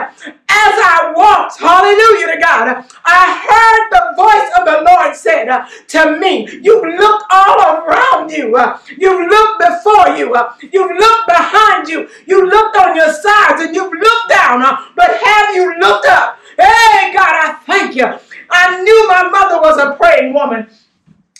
As 0.52 0.74
I 0.84 1.12
walked, 1.16 1.58
hallelujah 1.58 2.34
to 2.34 2.38
God, 2.38 2.84
I 3.06 3.22
heard 3.40 3.82
the 3.88 4.04
voice 4.20 4.50
of 4.58 4.66
the 4.68 4.84
Lord 4.84 5.16
said 5.16 5.48
to 5.88 6.18
me, 6.20 6.46
You've 6.62 6.84
looked 6.84 7.24
all 7.30 7.58
around 7.80 8.30
you. 8.30 8.54
Uh, 8.54 8.78
you 8.98 9.28
look 9.28 9.58
before 9.58 10.14
you. 10.14 10.34
Uh, 10.34 10.52
you 10.60 10.86
look 10.98 11.26
behind 11.26 11.88
you. 11.88 12.08
You 12.26 12.46
looked 12.46 12.76
on 12.76 12.94
your 12.94 13.12
sides 13.12 13.62
and 13.62 13.74
you've 13.74 13.92
looked 13.92 14.28
down. 14.28 14.60
But 14.94 15.16
have 15.24 15.56
you 15.56 15.78
looked 15.80 16.06
up? 16.06 16.38
Hey, 16.62 17.12
God, 17.14 17.28
I 17.31 17.59
thank 17.66 17.97
you. 17.97 18.07
I 18.50 18.83
knew 18.83 19.09
my 19.09 19.28
mother 19.31 19.61
was 19.61 19.78
a 19.78 19.97
praying 19.97 20.35
woman. 20.35 20.69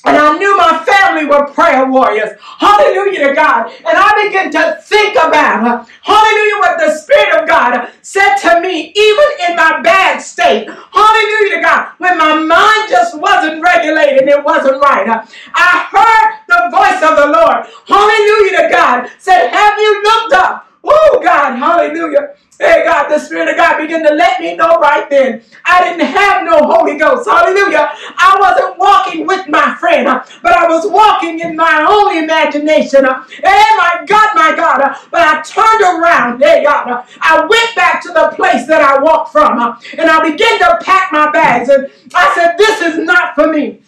And 0.05 0.17
I 0.19 0.37
knew 0.39 0.57
my 0.59 0.85
family 0.85 1.27
were 1.27 1.47
prayer 1.55 1.87
warriors. 1.87 2.31
Hallelujah 2.41 3.29
to 3.29 3.35
God. 3.35 3.69
And 3.87 3.95
I 3.95 4.25
began 4.27 4.51
to 4.53 4.81
think 4.83 5.15
about, 5.15 5.63
uh, 5.65 5.87
hallelujah, 6.03 6.59
what 6.59 6.79
the 6.81 6.97
Spirit 6.97 7.43
of 7.43 7.49
God 7.49 7.89
said 8.03 8.37
to 8.39 8.61
me, 8.63 8.93
even 8.97 9.29
in 9.49 9.57
my 9.57 9.81
bad 9.83 10.19
state. 10.21 10.69
Hallelujah 10.69 11.57
to 11.57 11.63
God. 11.63 11.89
When 11.99 12.19
my 12.19 12.35
mind 12.35 12.91
just 12.91 13.19
wasn't 13.19 13.63
regulated, 13.63 14.29
it 14.29 14.45
wasn't 14.45 14.83
right. 14.83 15.09
Uh, 15.09 15.23
I 15.55 15.87
heard 15.95 16.31
the 16.49 16.77
voice 16.77 17.03
of 17.09 17.17
the 17.23 17.29
Lord. 17.39 17.67
Hallelujah 17.87 18.63
to 18.63 18.69
God. 18.75 19.11
Said, 19.21 19.51
have 19.51 19.79
you 19.79 20.03
looked 20.03 20.35
up? 20.35 20.69
Oh 20.85 21.21
God, 21.23 21.57
hallelujah. 21.57 22.35
Hey 22.63 22.85
God, 22.85 23.09
the 23.09 23.19
Spirit 23.19 23.49
of 23.51 23.57
God 23.57 23.79
began 23.79 24.05
to 24.05 24.15
let 24.15 24.41
me 24.41 24.55
know 24.55 24.79
right 24.79 25.11
then. 25.11 25.43
I 25.65 25.83
didn't 25.83 26.07
have 26.07 26.45
no 26.45 26.61
Holy 26.63 26.97
Ghost. 26.97 27.29
Hallelujah. 27.29 27.91
I 28.17 28.39
wasn't 28.39 28.79
walking 28.79 29.27
with 29.27 29.49
my 29.49 29.75
friend, 29.81 30.07
but 30.45 30.53
I 30.53 30.69
was 30.69 30.89
walking 30.89 31.41
in 31.41 31.57
my 31.57 31.85
own 31.91 32.23
imagination. 32.23 33.05
Hey 33.05 33.65
my 33.77 34.05
God, 34.07 34.31
my 34.37 34.55
God. 34.57 34.97
But 35.11 35.23
I 35.23 35.43
turned 35.43 35.83
around. 35.83 36.41
Hey 36.41 36.63
God. 36.63 37.05
I 37.21 37.45
went 37.47 37.75
back 37.75 38.01
to 38.05 38.11
the 38.13 38.33
place 38.37 38.69
that 38.69 38.81
I 38.81 39.03
walked 39.03 39.33
from 39.33 39.59
and 39.99 40.09
I 40.09 40.23
began 40.23 40.61
to 40.61 40.79
pack 40.85 41.11
my 41.11 41.33
bags. 41.33 41.69
And 41.69 41.91
I 42.15 42.33
said, 42.37 42.57
this 42.59 42.81
is 42.81 42.99
not 42.99 43.35
for 43.35 43.53
me. 43.53 43.82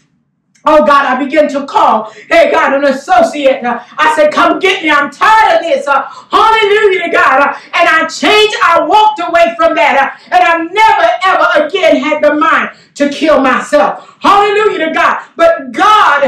Oh 0.67 0.85
God, 0.87 1.05
I 1.05 1.23
begin 1.23 1.49
to 1.51 1.67
call. 1.67 2.11
Hey 2.31 2.51
God, 2.51 2.73
an 2.75 2.85
associate. 2.85 3.63
I 3.65 4.15
said, 4.17 4.33
come 4.33 4.59
get 4.59 4.83
me. 4.83 4.91
I'm 4.91 5.11
tired 5.11 5.57
of 5.57 5.63
this. 5.63 5.87
Uh, 5.87 6.03
hallelujah 6.31 7.05
to 7.05 7.11
God. 7.11 7.41
Uh, 7.41 7.55
and 7.75 7.89
I 7.89 8.07
changed. 8.09 8.57
I 8.65 8.85
walked 8.87 9.21
away 9.21 9.55
from 9.57 9.75
that. 9.75 9.97
Uh, 10.01 10.35
and 10.35 10.43
I've 10.43 10.73
never 10.73 11.09
ever 11.27 11.67
again 11.67 11.97
had 11.97 12.23
the 12.23 12.35
mind 12.35 12.71
to 12.95 13.11
kill 13.11 13.41
myself. 13.41 14.17
Hallelujah 14.21 14.89
to 14.89 14.95
God. 14.95 15.27
But 15.37 15.73
God, 15.73 16.25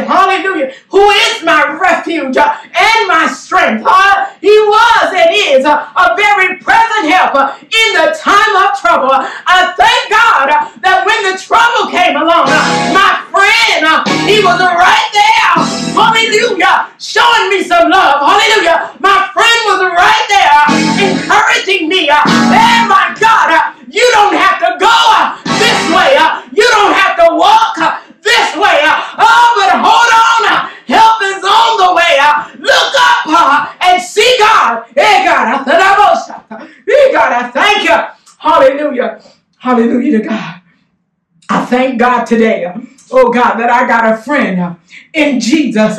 today. 42.26 42.73
Oh 43.11 43.30
God, 43.30 43.54
that 43.56 43.71
I 43.71 43.87
got 43.87 44.12
a 44.12 44.16
friend 44.23 44.76
in 45.12 45.40
Jesus. 45.40 45.99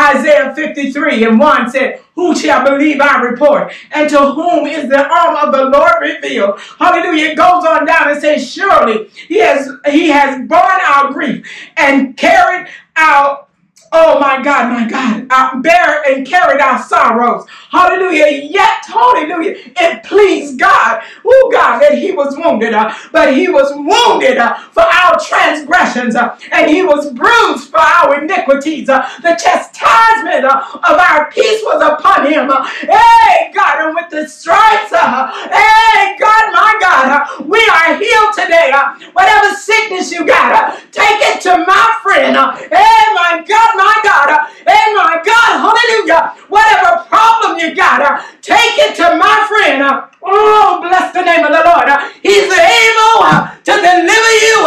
Isaiah 0.00 0.54
53 0.54 1.24
and 1.24 1.38
1 1.38 1.70
said, 1.70 2.00
Who 2.14 2.34
shall 2.36 2.64
believe 2.64 3.00
our 3.00 3.28
report? 3.28 3.72
And 3.92 4.08
to 4.10 4.18
whom 4.18 4.66
is 4.66 4.88
the 4.88 5.04
arm 5.04 5.36
of 5.36 5.52
the 5.52 5.64
Lord 5.64 5.94
revealed? 6.00 6.60
Hallelujah. 6.78 7.30
It 7.30 7.36
goes 7.36 7.64
on 7.64 7.86
down 7.86 8.10
and 8.10 8.20
says, 8.20 8.50
Surely 8.52 9.08
he 9.28 9.38
has 9.38 9.68
he 9.90 10.08
has 10.08 10.46
borne 10.48 10.80
our 10.86 11.12
grief 11.12 11.46
and 11.76 12.16
carried 12.16 12.68
our 12.96 13.44
Oh 13.96 14.18
my 14.18 14.42
God, 14.42 14.72
my 14.72 14.88
God, 14.88 15.26
I 15.30 15.60
bear 15.60 16.02
and 16.10 16.26
carried 16.26 16.60
our 16.60 16.82
sorrows. 16.82 17.46
Hallelujah. 17.70 18.26
Yet, 18.42 18.84
hallelujah, 18.86 19.54
it 19.56 20.02
pleased 20.02 20.58
God, 20.58 21.04
oh 21.24 21.50
God, 21.52 21.78
that 21.78 21.96
he 21.96 22.10
was 22.24 22.36
wounded, 22.36 22.72
uh, 22.74 22.94
but 23.12 23.36
he 23.36 23.48
was 23.48 23.72
wounded 23.74 24.38
uh, 24.38 24.56
for 24.72 24.82
our 24.82 25.18
transgressions, 25.20 26.16
uh, 26.16 26.38
and 26.52 26.70
he 26.70 26.82
was 26.82 27.12
bruised 27.12 27.70
for 27.70 27.80
our 27.80 28.22
iniquities. 28.22 28.88
Uh. 28.88 29.08
The 29.22 29.36
chastisement 29.36 30.44
uh, 30.44 30.64
of 30.90 30.96
our 30.98 31.30
peace 31.30 31.62
was 31.64 31.82
upon 31.82 32.14
upon 32.14 32.30
him. 32.30 32.50
Uh. 32.50 32.64
Hey, 32.64 33.52
God, 33.54 33.86
and 33.86 33.94
with 33.94 34.10
the 34.10 34.28
stripes, 34.28 34.90
hey, 34.90 36.16
God, 36.18 36.44
my 36.52 36.76
God, 36.80 37.46
we 37.46 37.58
are 37.58 37.96
healed 37.96 38.34
today. 38.34 38.72
Whatever 39.12 39.54
sickness 39.56 40.10
you 40.12 40.26
got, 40.26 40.76
take 40.92 41.20
it 41.34 41.40
to 41.42 41.64
my 41.66 41.98
friend. 42.02 42.36
Hey, 42.70 43.02
my 43.14 43.44
God, 43.46 43.70
my 43.76 43.96
God. 44.04 44.48
Hey, 44.66 44.94
my 44.94 45.20
God, 45.24 45.52
hallelujah. 45.64 46.34
Whatever 46.48 47.04
problem 47.08 47.58
you 47.58 47.74
got, 47.74 48.24
take 48.42 48.78
it 48.78 48.96
to 48.96 49.16
my 49.16 49.46
friend. 49.48 50.10
Oh, 50.24 50.80
bless 50.82 51.12
the 51.12 51.22
name 51.22 51.44
of 51.44 51.52
the 51.52 51.62
Lord. 51.64 51.88
He's 52.22 52.50
able 52.50 53.20
to 53.64 53.72
deliver 53.72 54.32
you. 54.44 54.58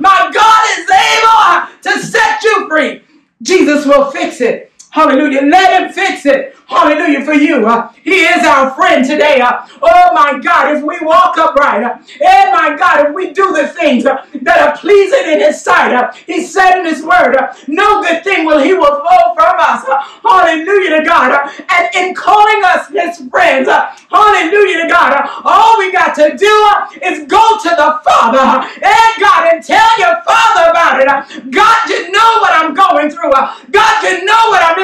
My 0.00 0.30
God 0.32 0.62
is 0.78 0.88
able 0.90 2.00
to 2.00 2.06
set 2.06 2.42
you 2.42 2.68
free. 2.68 3.02
Jesus 3.42 3.86
will 3.86 4.10
fix 4.10 4.40
it. 4.40 4.72
Hallelujah. 4.90 5.42
Let 5.42 5.82
him 5.82 5.92
fix 5.92 6.26
it. 6.26 6.56
Hallelujah 6.66 7.24
for 7.24 7.34
you. 7.34 7.66
Uh, 7.66 7.92
he 8.04 8.22
is 8.26 8.44
our 8.46 8.72
friend 8.74 9.04
today. 9.06 9.40
Uh, 9.40 9.66
oh 9.82 10.12
my 10.14 10.38
God, 10.42 10.76
if 10.76 10.82
we 10.84 10.98
walk 11.02 11.38
upright, 11.38 11.82
uh, 11.84 11.96
and 11.98 12.52
my 12.52 12.76
God, 12.78 13.06
if 13.08 13.14
we 13.14 13.32
do 13.32 13.52
the 13.54 13.68
things 13.68 14.06
uh, 14.06 14.24
that 14.42 14.60
are 14.60 14.76
pleasing 14.78 15.32
in 15.32 15.40
his 15.40 15.62
sight, 15.62 15.94
uh, 15.94 16.12
he 16.26 16.44
said 16.44 16.80
in 16.80 16.86
his 16.86 17.02
word, 17.02 17.36
uh, 17.36 17.54
no 17.68 18.02
good 18.02 18.24
thing 18.24 18.46
will 18.46 18.58
he 18.60 18.72
flow 18.72 19.34
from 19.34 19.56
us. 19.60 19.84
hallelujah 20.22 20.98
to 20.98 21.04
God. 21.04 21.50
and 21.70 21.94
in 21.96 22.14
calling 22.14 22.62
us 22.64 22.88
his 22.88 23.28
friends, 23.30 23.68
hallelujah 23.68 24.82
to 24.84 24.88
God, 24.88 25.28
all 25.44 25.78
we 25.78 25.92
got 25.92 26.14
to 26.16 26.36
do 26.36 26.54
is 27.02 27.26
go 27.28 27.58
to 27.62 27.70
the 27.70 28.00
Father 28.04 28.66
and 28.66 29.12
God 29.20 29.54
and 29.54 29.64
tell 29.64 29.98
your 29.98 30.22
Father 30.24 30.70
about 30.70 31.00
it. 31.00 31.52
God, 31.52 31.90
you 31.90 32.10
know 32.12 32.30
what 32.40 32.52
I'm 32.54 32.74
going 32.74 33.10
through. 33.10 33.32
God, 33.32 34.04
you 34.04 34.24
know 34.24 34.42
what 34.50 34.62
I'm 34.62 34.76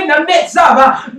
in 0.62 1.11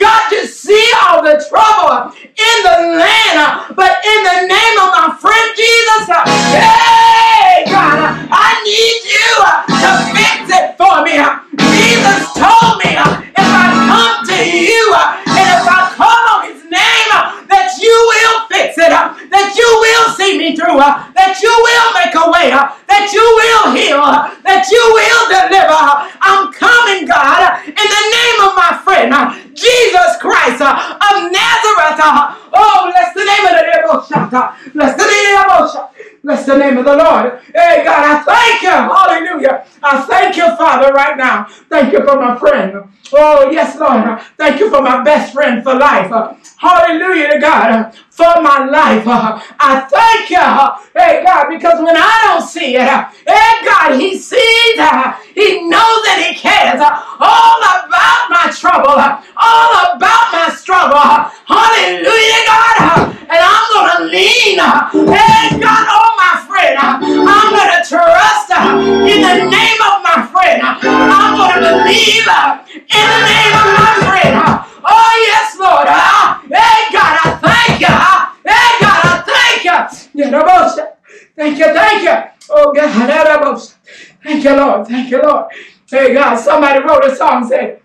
Lord. 37.14 37.40
Hey, 37.54 37.84
God, 37.84 38.04
I 38.04 38.24
thank 38.24 38.62
you. 38.62 38.70
Hallelujah. 38.70 39.66
I 39.82 40.02
thank 40.02 40.38
you, 40.38 40.56
Father, 40.58 40.92
right 40.94 41.18
now. 41.18 41.46
Thank 41.70 41.94
you 41.94 42.00
for 42.06 42.16
my 42.16 42.38
friend. 42.38 42.90
Oh, 43.14 43.52
yes, 43.52 43.78
Lord. 43.80 44.20
Thank 44.38 44.60
you 44.60 44.70
for 44.70 44.82
my 44.82 45.04
best 45.04 45.34
friend 45.34 45.64
for 45.64 45.76
life. 45.76 46.10
Hallelujah 46.58 47.34
to 47.34 47.40
God 47.40 47.94
for 48.10 48.42
my 48.42 48.66
life. 48.66 49.04
I 49.06 49.86
thank 49.90 50.30
you. 50.30 51.00
Hey, 51.00 51.24
God, 51.24 51.50
because 51.50 51.80
when 51.80 51.96
I 51.98 52.22
don't 52.24 52.48
see 52.48 52.76
it, 52.76 52.88
hey, 53.28 53.66
God, 53.66 54.00
He 54.00 54.18
sees. 54.18 54.80
He 55.36 55.68
knows 55.70 56.00
that 56.06 56.18
He 56.26 56.34
cares 56.38 56.82
all 56.82 57.60
about 57.62 58.30
my 58.30 58.50
trouble, 58.54 58.98
all 59.38 59.96
about 59.98 60.26
my 60.34 60.50
struggle. 60.56 60.98
Hallelujah, 61.46 62.42
God. 62.48 63.14
And 63.30 63.42
I'm 63.42 63.66
going 63.74 63.92
to 63.98 64.13
lean, 64.34 64.60
uh, 64.60 64.90
hey, 64.90 65.60
God, 65.60 65.86
on 65.86 66.12
my 66.18 66.34
friend. 66.48 66.78
Uh, 66.78 66.98
I'm 67.02 67.50
going 67.54 67.72
to 67.78 67.82
trust 67.88 68.50
uh, 68.50 68.80
in 69.06 69.22
the 69.22 69.36
name 69.50 69.80
of 69.82 69.96
my 70.02 70.28
friend. 70.32 70.62
I'm 70.64 71.38
going 71.38 71.62
to 71.62 71.74
believe 71.84 72.26
in 72.74 73.06
the 73.14 73.22
name 73.30 73.54
of 73.54 73.68
my 73.78 73.94
friend. 74.06 74.34
Oh, 74.86 75.14
yes, 75.30 75.58
Lord. 75.60 75.88
Hey, 76.50 76.80
God, 76.92 77.14
I 77.24 77.30
thank 77.42 77.80
you. 77.82 77.94
Hey, 78.50 78.70
God, 78.82 79.00
I 79.06 79.24
thank 79.26 79.64
you. 79.64 79.78
Thank 81.36 81.58
you, 81.58 81.66
thank 81.74 82.04
you. 82.04 82.16
Oh, 82.50 82.74
God. 82.74 83.74
Thank 84.24 84.44
you, 84.44 84.56
Lord. 84.56 84.88
Thank 84.88 85.12
you, 85.12 85.22
Lord. 85.22 85.46
Hey, 85.90 86.14
God, 86.14 86.36
somebody 86.38 86.80
wrote 86.84 87.06
a 87.06 87.16
song 87.16 87.48
saying, 87.48 87.78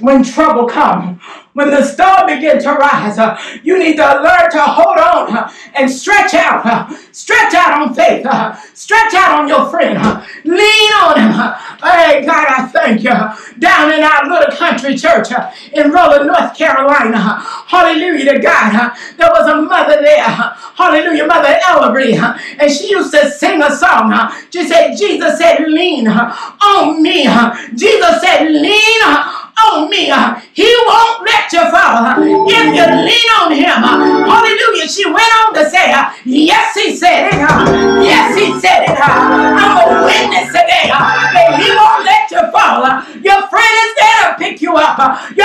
when 0.00 0.24
trouble 0.24 0.66
comes, 0.66 1.20
when 1.54 1.70
the 1.70 1.82
storm 1.84 2.26
begins 2.26 2.64
to 2.64 2.72
rise, 2.72 3.16
uh, 3.16 3.38
you 3.62 3.78
need 3.78 3.96
to 3.96 4.02
learn 4.02 4.50
to 4.50 4.60
hold 4.60 4.98
on 4.98 5.36
uh, 5.36 5.52
and 5.74 5.88
stretch 5.90 6.34
out. 6.34 6.66
Uh, 6.66 6.88
stretch 7.12 7.54
out 7.54 7.80
on 7.80 7.94
faith. 7.94 8.26
Uh, 8.26 8.54
stretch 8.74 9.14
out 9.14 9.40
on 9.40 9.48
your 9.48 9.70
friend. 9.70 9.96
Uh, 9.96 10.24
lean 10.44 10.92
on 10.94 11.16
him. 11.18 11.30
Uh. 11.32 11.54
Hey, 11.80 12.26
God, 12.26 12.46
I 12.48 12.66
thank 12.66 13.04
you. 13.04 13.14
Down 13.60 13.92
in 13.92 14.02
our 14.02 14.28
little 14.28 14.54
country 14.56 14.96
church 14.96 15.28
in 15.72 15.92
Rolla, 15.92 16.24
North 16.24 16.56
Carolina. 16.56 17.38
Hallelujah 17.68 18.32
to 18.32 18.38
God. 18.40 18.92
there 19.16 19.30
was 19.30 19.46
a 19.46 19.62
mother 19.62 20.02
there. 20.02 20.24
hallelujah, 20.24 21.26
Mother 21.26 21.56
Ellery. 21.68 22.14
and 22.14 22.70
she 22.70 22.90
used 22.90 23.12
to 23.12 23.30
sing 23.30 23.62
a 23.62 23.70
song. 23.70 24.10
she 24.50 24.66
said, 24.66 24.96
Jesus 24.96 25.38
said, 25.38 25.60
lean 25.68 26.08
on 26.08 27.00
me. 27.00 27.28
Jesus 27.76 28.20
said, 28.20 28.48
lean 28.48 29.02
on 29.04 29.88
me. 29.88 30.06
he 30.52 30.76
won't 30.86 31.24
let 31.24 31.43
you 31.52 31.62
fall. 31.70 32.04
If 32.48 32.66
you 32.72 32.86
lean 33.04 33.28
on 33.40 33.52
him, 33.52 33.80
hallelujah. 33.82 34.88
She 34.88 35.04
went 35.06 35.32
on 35.44 35.54
to 35.54 35.68
say, 35.68 35.92
yes, 36.24 36.74
he 36.74 36.96
said 36.96 37.28
it. 37.28 37.38
Yes, 38.04 38.36
he 38.38 38.58
said 38.60 38.84
it. 38.84 38.96
I'm 39.00 39.76
a 39.82 40.04
witness 40.04 40.48
today 40.48 40.88
that 40.88 41.60
he 41.60 41.68
won't 41.74 42.04
let 42.04 42.30
you 42.30 42.42
fall. 42.52 42.84
Your 43.20 43.48
friend 43.48 43.74
is 43.84 43.92
there 43.98 44.22
to 44.30 44.38
pick 44.38 44.62
you 44.62 44.76
up. 44.76 44.98
Your 45.36 45.43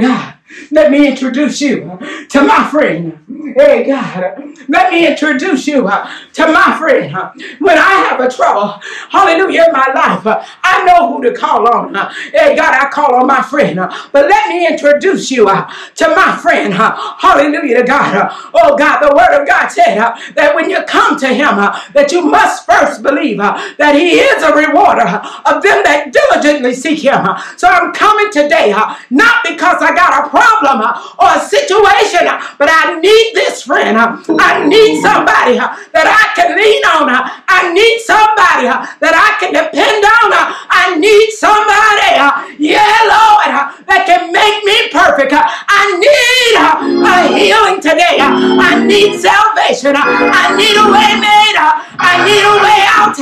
God. 0.00 0.34
Let 0.70 0.90
me 0.90 1.08
introduce 1.08 1.60
you 1.60 1.98
to 2.28 2.42
my 2.42 2.68
friend. 2.70 3.54
Hey, 3.56 3.84
God, 3.84 4.56
let 4.68 4.92
me 4.92 5.06
introduce 5.06 5.66
you 5.66 5.88
to 6.36 6.46
my 6.52 6.76
friend. 6.78 7.12
When 7.58 7.78
I 7.78 8.06
have 8.08 8.20
a 8.20 8.30
trouble, 8.30 8.80
hallelujah, 9.10 9.64
in 9.66 9.72
my 9.72 9.88
life, 9.94 10.46
I 10.62 10.84
know 10.84 11.12
who 11.12 11.22
to 11.24 11.32
call 11.34 11.66
on. 11.66 11.94
Hey, 12.32 12.54
God, 12.54 12.74
I 12.74 12.88
call 12.90 13.14
on 13.16 13.26
my 13.26 13.42
friend. 13.42 13.76
But 13.76 14.28
let 14.28 14.48
me 14.50 14.66
introduce 14.66 15.30
you 15.30 15.46
to 15.46 16.08
my 16.14 16.38
friend. 16.40 16.74
Hallelujah 16.74 17.78
to 17.78 17.84
God. 17.84 18.28
Oh, 18.54 18.76
God, 18.76 19.00
the 19.00 19.14
word 19.16 19.40
of 19.40 19.46
God 19.46 19.68
said 19.68 19.96
that 20.34 20.54
when 20.54 20.68
you 20.68 20.82
come 20.84 21.18
to 21.20 21.28
him, 21.28 21.56
that 21.94 22.12
you 22.12 22.22
must 22.22 22.66
first 22.66 23.02
believe 23.02 23.38
that 23.38 23.94
he 23.94 24.20
is 24.20 24.42
a 24.42 24.52
rewarder 24.52 25.08
of 25.08 25.62
them 25.62 25.82
that 25.84 26.12
diligently 26.12 26.74
seek 26.74 27.00
him. 27.00 27.24
So 27.56 27.66
I'm 27.68 27.92
coming 27.92 28.30
today, 28.30 28.72
not 29.10 29.42
because 29.42 29.80
I 29.80 29.94
got 29.94 30.26
a 30.26 30.28
problem 30.28 30.84
or 31.18 31.28
a 31.32 31.40
situation, 31.40 32.28
but 32.58 32.68
I 32.70 33.00
need 33.00 33.32
this 33.34 33.62
friend. 33.62 33.96
I 33.96 34.66
need 34.68 35.00
somebody 35.00 35.56
that 35.56 36.04
I 36.04 36.25
can 36.34 36.56
lean 36.56 36.82
on. 36.96 37.08
Her. 37.08 37.22
I 37.48 37.72
need 37.72 38.00
somebody 38.00 38.66
that 38.66 39.14
I 39.14 39.38
can 39.38 39.52
depend 39.52 40.02
on. 40.02 40.28
I 40.70 40.96
need 40.98 41.30
somebody, 41.36 42.16
yeah, 42.58 43.06
Lord, 43.06 43.50
that 43.86 44.04
can 44.06 44.32
make 44.32 44.64
me 44.64 44.88
perfect. 44.90 45.32
I 45.36 45.84
need 46.00 46.54
a 46.56 47.16
healing 47.36 47.80
today. 47.80 48.18
I 48.18 48.82
need 48.84 49.18
salvation. 49.20 49.94
I 49.96 50.56
need 50.56 50.76
a 50.76 50.86
way 50.90 51.12
made. 51.20 51.56
I 51.98 52.24
need 52.24 52.42
a 52.42 52.56
way 52.64 52.80
out. 52.96 53.16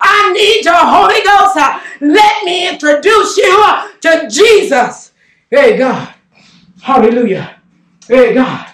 I 0.00 0.32
need 0.32 0.64
your 0.64 0.78
Holy 0.78 1.20
Ghost. 1.24 1.56
Let 2.00 2.44
me 2.44 2.68
introduce 2.68 3.36
you 3.36 3.56
to 4.02 4.28
Jesus. 4.30 5.12
Hey, 5.50 5.76
God. 5.76 6.14
Hallelujah. 6.82 7.56
Hey, 8.06 8.34
God, 8.34 8.70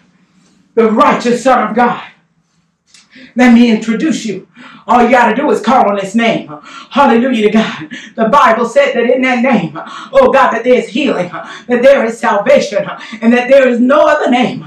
the 0.74 0.90
righteous 0.90 1.42
Son 1.44 1.68
of 1.70 1.74
God. 1.76 2.11
Let 3.36 3.54
me 3.54 3.70
introduce 3.70 4.24
you 4.24 4.48
all 4.86 5.02
you 5.02 5.10
got 5.10 5.30
to 5.30 5.36
do 5.36 5.50
is 5.50 5.60
call 5.60 5.88
on 5.90 5.98
his 5.98 6.14
name. 6.14 6.48
Hallelujah 6.90 7.46
to 7.46 7.52
God. 7.52 7.90
The 8.14 8.28
Bible 8.28 8.66
said 8.66 8.94
that 8.94 9.10
in 9.10 9.22
that 9.22 9.42
name, 9.42 9.78
oh 10.12 10.32
God, 10.32 10.52
that 10.52 10.64
there 10.64 10.74
is 10.74 10.88
healing, 10.88 11.28
that 11.28 11.80
there 11.82 12.04
is 12.04 12.18
salvation, 12.18 12.84
and 13.20 13.32
that 13.32 13.48
there 13.48 13.68
is 13.68 13.80
no 13.80 14.06
other 14.06 14.30
name 14.30 14.64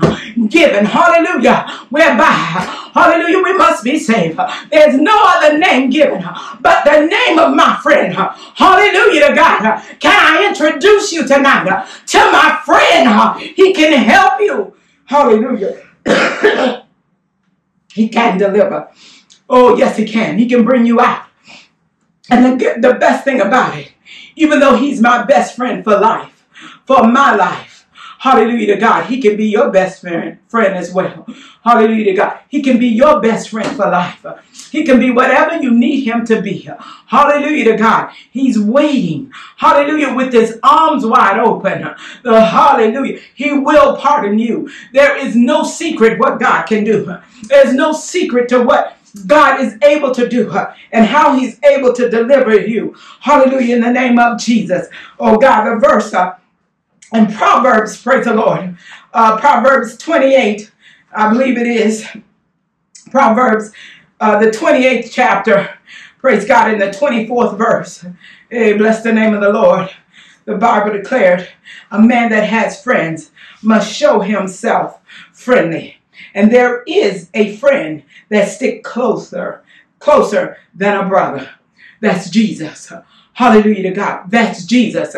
given, 0.49 0.85
hallelujah, 0.85 1.67
whereby, 1.89 2.31
hallelujah, 2.93 3.43
we 3.43 3.53
must 3.57 3.83
be 3.83 3.99
saved. 3.99 4.39
There's 4.71 4.95
no 4.95 5.17
other 5.17 5.57
name 5.57 5.89
given 5.89 6.23
but 6.61 6.83
the 6.85 7.05
name 7.05 7.39
of 7.39 7.53
my 7.55 7.77
friend. 7.83 8.13
Hallelujah 8.13 9.29
to 9.29 9.35
God. 9.35 9.81
Can 9.99 10.15
I 10.15 10.47
introduce 10.47 11.11
you 11.11 11.27
tonight 11.27 11.87
to 12.07 12.17
my 12.31 12.59
friend? 12.65 13.41
He 13.55 13.73
can 13.73 13.93
help 13.93 14.39
you. 14.39 14.75
Hallelujah. 15.05 15.81
he 17.95 18.09
can 18.09 18.37
deliver. 18.37 18.89
Oh, 19.49 19.77
yes, 19.77 19.95
he 19.95 20.05
can. 20.05 20.37
He 20.37 20.49
can 20.49 20.65
bring 20.65 20.85
you 20.85 20.99
out. 20.99 21.27
And 22.29 22.59
the, 22.59 22.75
the 22.77 22.95
best 22.95 23.23
thing 23.23 23.39
about 23.39 23.77
it, 23.77 23.93
even 24.35 24.59
though 24.59 24.75
he's 24.75 24.99
my 24.99 25.23
best 25.23 25.55
friend 25.55 25.81
for 25.81 25.97
life, 25.97 26.45
for 26.85 27.07
my 27.07 27.33
life, 27.35 27.74
Hallelujah 28.25 28.73
to 28.73 28.77
God. 28.77 29.05
He 29.05 29.21
can 29.21 29.37
be 29.37 29.45
your 29.45 29.69
best 29.69 30.01
friend, 30.01 30.39
friend 30.47 30.75
as 30.75 30.91
well. 30.91 31.27
Hallelujah 31.63 32.05
to 32.05 32.13
God. 32.13 32.39
He 32.49 32.63
can 32.63 32.79
be 32.79 32.87
your 32.87 33.21
best 33.21 33.49
friend 33.49 33.69
for 33.77 33.87
life. 33.87 34.25
He 34.71 34.83
can 34.83 34.99
be 34.99 35.11
whatever 35.11 35.61
you 35.61 35.69
need 35.69 36.05
him 36.05 36.25
to 36.25 36.41
be. 36.41 36.67
Hallelujah 37.05 37.65
to 37.65 37.77
God. 37.77 38.11
He's 38.31 38.57
waiting. 38.57 39.31
Hallelujah 39.57 40.15
with 40.15 40.33
his 40.33 40.57
arms 40.63 41.05
wide 41.05 41.37
open. 41.37 41.87
The 42.23 42.43
hallelujah. 42.43 43.19
He 43.35 43.53
will 43.53 43.95
pardon 43.97 44.39
you. 44.39 44.71
There 44.91 45.15
is 45.15 45.35
no 45.35 45.63
secret 45.63 46.17
what 46.17 46.39
God 46.39 46.63
can 46.63 46.83
do. 46.83 47.15
There's 47.43 47.75
no 47.75 47.93
secret 47.93 48.49
to 48.49 48.63
what 48.63 48.97
God 49.27 49.61
is 49.61 49.77
able 49.83 50.15
to 50.15 50.27
do 50.27 50.51
and 50.91 51.05
how 51.05 51.37
he's 51.37 51.63
able 51.63 51.93
to 51.93 52.09
deliver 52.09 52.59
you. 52.59 52.95
Hallelujah 53.19 53.75
in 53.75 53.81
the 53.83 53.91
name 53.91 54.17
of 54.17 54.39
Jesus. 54.39 54.87
Oh 55.19 55.37
God, 55.37 55.65
the 55.65 55.79
verse 55.79 56.11
uh, 56.11 56.37
in 57.15 57.33
Proverbs, 57.33 58.01
praise 58.01 58.25
the 58.25 58.33
Lord, 58.33 58.77
uh, 59.13 59.39
Proverbs 59.39 59.97
28, 59.97 60.71
I 61.15 61.29
believe 61.29 61.57
it 61.57 61.67
is, 61.67 62.05
Proverbs, 63.09 63.71
uh, 64.19 64.39
the 64.39 64.51
28th 64.51 65.09
chapter, 65.11 65.77
praise 66.19 66.45
God, 66.45 66.71
in 66.71 66.79
the 66.79 66.87
24th 66.87 67.57
verse. 67.57 68.05
Hey, 68.49 68.77
bless 68.77 69.01
the 69.01 69.13
name 69.13 69.33
of 69.33 69.41
the 69.41 69.49
Lord. 69.49 69.89
The 70.43 70.57
Bible 70.57 70.91
declared, 70.91 71.47
a 71.91 72.01
man 72.01 72.29
that 72.31 72.49
has 72.49 72.83
friends 72.83 73.31
must 73.63 73.91
show 73.91 74.19
himself 74.19 74.99
friendly. 75.33 75.97
And 76.33 76.51
there 76.51 76.83
is 76.83 77.29
a 77.33 77.55
friend 77.57 78.03
that 78.29 78.49
stick 78.49 78.83
closer, 78.83 79.63
closer 79.99 80.57
than 80.73 80.99
a 80.99 81.07
brother. 81.07 81.49
That's 82.01 82.29
Jesus. 82.29 82.91
Hallelujah 83.35 83.83
to 83.83 83.91
God. 83.91 84.31
That's 84.31 84.65
Jesus. 84.65 85.15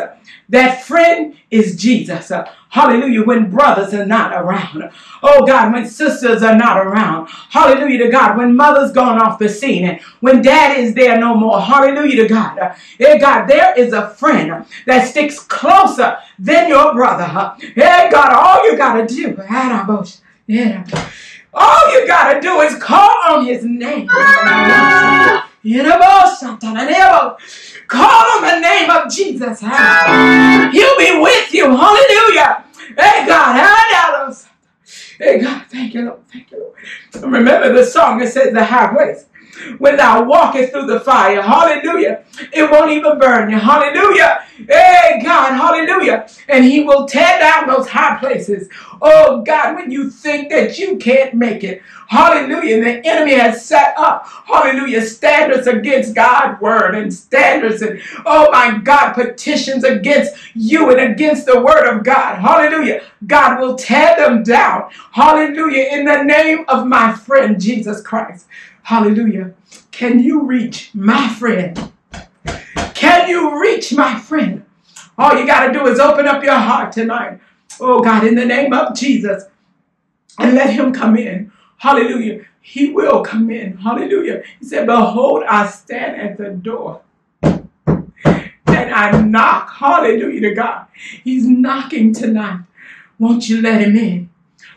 That 0.50 0.84
friend 0.84 1.36
is 1.52 1.76
Jesus. 1.76 2.32
Hallelujah. 2.70 3.24
When 3.24 3.50
brothers 3.52 3.94
are 3.94 4.08
not 4.08 4.34
around. 4.34 4.90
Oh 5.22 5.46
God, 5.46 5.72
when 5.72 5.88
sisters 5.88 6.42
are 6.42 6.56
not 6.56 6.78
around. 6.78 7.28
Hallelujah 7.28 8.06
to 8.06 8.10
God. 8.10 8.36
When 8.38 8.56
mother's 8.56 8.92
gone 8.92 9.22
off 9.22 9.38
the 9.38 9.48
scene 9.48 9.86
and 9.86 10.02
when 10.20 10.42
dad 10.42 10.80
is 10.80 10.96
there 10.96 11.20
no 11.20 11.36
more. 11.36 11.62
Hallelujah 11.62 12.24
to 12.24 12.28
God. 12.28 12.76
Hey 12.98 13.20
God, 13.20 13.46
there 13.46 13.78
is 13.78 13.94
a 13.94 14.10
friend 14.10 14.66
that 14.88 15.08
sticks 15.08 15.40
closer 15.40 16.18
than 16.40 16.70
your 16.70 16.94
brother. 16.94 17.56
Hey 17.60 18.10
God, 18.12 18.34
all 18.34 18.66
you 18.66 18.76
got 18.76 18.96
to 18.96 19.06
do. 19.06 19.38
All 21.54 21.92
you 21.94 22.08
got 22.08 22.34
to 22.34 22.42
do 22.42 22.62
is 22.62 22.82
call 22.82 23.16
on 23.30 23.46
his 23.46 23.64
name. 23.64 24.08
Ah! 24.10 25.47
Call 27.88 28.38
on 28.38 28.42
the 28.42 28.60
name 28.60 28.90
of 28.90 29.12
Jesus. 29.12 29.60
He'll 29.60 30.98
be 30.98 31.20
with 31.20 31.54
you. 31.54 31.66
Hallelujah. 31.76 32.64
Hey, 32.98 33.26
God. 33.28 33.56
Hey, 35.18 35.40
God. 35.40 35.66
Thank 35.70 35.94
you, 35.94 36.02
Lord. 36.04 36.20
Thank 36.32 36.52
you, 36.52 36.60
Lord. 36.60 37.34
Remember 37.34 37.74
the 37.74 37.84
song 37.84 38.20
that 38.20 38.32
says 38.32 38.54
the 38.54 38.64
high 38.64 38.94
place 38.94 39.26
when 39.78 39.98
thou 39.98 40.24
walkest 40.24 40.72
through 40.72 40.88
the 40.88 41.00
fire. 41.00 41.42
Hallelujah. 41.42 42.24
It 42.54 42.70
won't 42.70 42.92
even 42.92 43.20
burn 43.20 43.50
you. 43.50 43.58
Hallelujah. 43.58 44.44
Hey, 44.68 45.22
God. 45.24 45.54
Hallelujah. 45.54 46.28
And 46.48 46.66
he 46.66 46.84
will 46.84 47.08
tear 47.08 47.40
down 47.40 47.68
those 47.68 47.88
high 47.88 48.18
places. 48.18 48.70
Oh, 49.02 49.42
God, 49.42 49.76
when 49.76 49.92
you 49.92 50.10
think 50.10 50.50
that 50.50 50.78
you 50.78 50.98
can't 50.98 51.34
make 51.34 51.64
it. 51.64 51.82
Hallelujah. 52.08 52.82
The 52.82 53.06
enemy 53.06 53.34
has 53.34 53.66
set 53.66 53.94
up, 53.98 54.26
hallelujah, 54.26 55.02
standards 55.02 55.68
against 55.68 56.16
God's 56.16 56.60
word 56.62 56.96
and 56.96 57.14
standards 57.14 57.82
and, 57.82 58.02
oh 58.26 58.50
my 58.50 58.78
God, 58.78 59.12
petitions 59.14 59.84
against 59.84 60.34
you 60.56 60.90
and 60.90 61.02
against 61.02 61.46
the 61.46 61.60
word 61.60 61.86
of 61.86 62.06
God. 62.06 62.40
Hallelujah. 62.40 63.04
God 63.26 63.60
will 63.60 63.76
tear 63.76 64.16
them 64.16 64.44
down. 64.44 64.90
Hallelujah. 65.12 65.90
In 65.92 66.06
the 66.06 66.24
name 66.24 66.64
of 66.70 66.88
my 66.88 67.14
friend 67.14 67.60
Jesus 67.60 68.02
Christ. 68.02 68.48
Hallelujah. 68.88 69.54
Can 69.92 70.20
you 70.20 70.44
reach 70.44 70.92
my 70.94 71.28
friend? 71.28 71.92
Can 72.94 73.28
you 73.28 73.62
reach 73.62 73.92
my 73.92 74.18
friend? 74.18 74.64
All 75.18 75.38
you 75.38 75.46
got 75.46 75.68
to 75.68 75.74
do 75.74 75.86
is 75.88 76.00
open 76.00 76.26
up 76.26 76.42
your 76.42 76.56
heart 76.56 76.94
tonight. 76.94 77.42
Oh 77.82 78.00
God, 78.00 78.26
in 78.26 78.36
the 78.36 78.46
name 78.46 78.72
of 78.72 78.96
Jesus, 78.96 79.44
and 80.40 80.56
let 80.56 80.70
him 80.70 80.94
come 80.94 81.18
in. 81.18 81.52
Hallelujah. 81.76 82.46
He 82.62 82.94
will 82.94 83.24
come 83.26 83.50
in. 83.52 83.76
Hallelujah. 83.76 84.44
He 84.58 84.66
said, 84.66 84.86
Behold, 84.86 85.44
I 85.44 85.68
stand 85.68 86.22
at 86.22 86.38
the 86.38 86.52
door 86.52 87.02
and 87.44 88.16
I 88.66 89.20
knock. 89.20 89.70
Hallelujah 89.74 90.40
to 90.48 90.56
God. 90.56 90.86
He's 91.26 91.46
knocking 91.46 92.14
tonight. 92.14 92.62
Won't 93.20 93.50
you 93.50 93.62
let 93.62 93.82
him 93.82 93.98
in? 93.98 94.30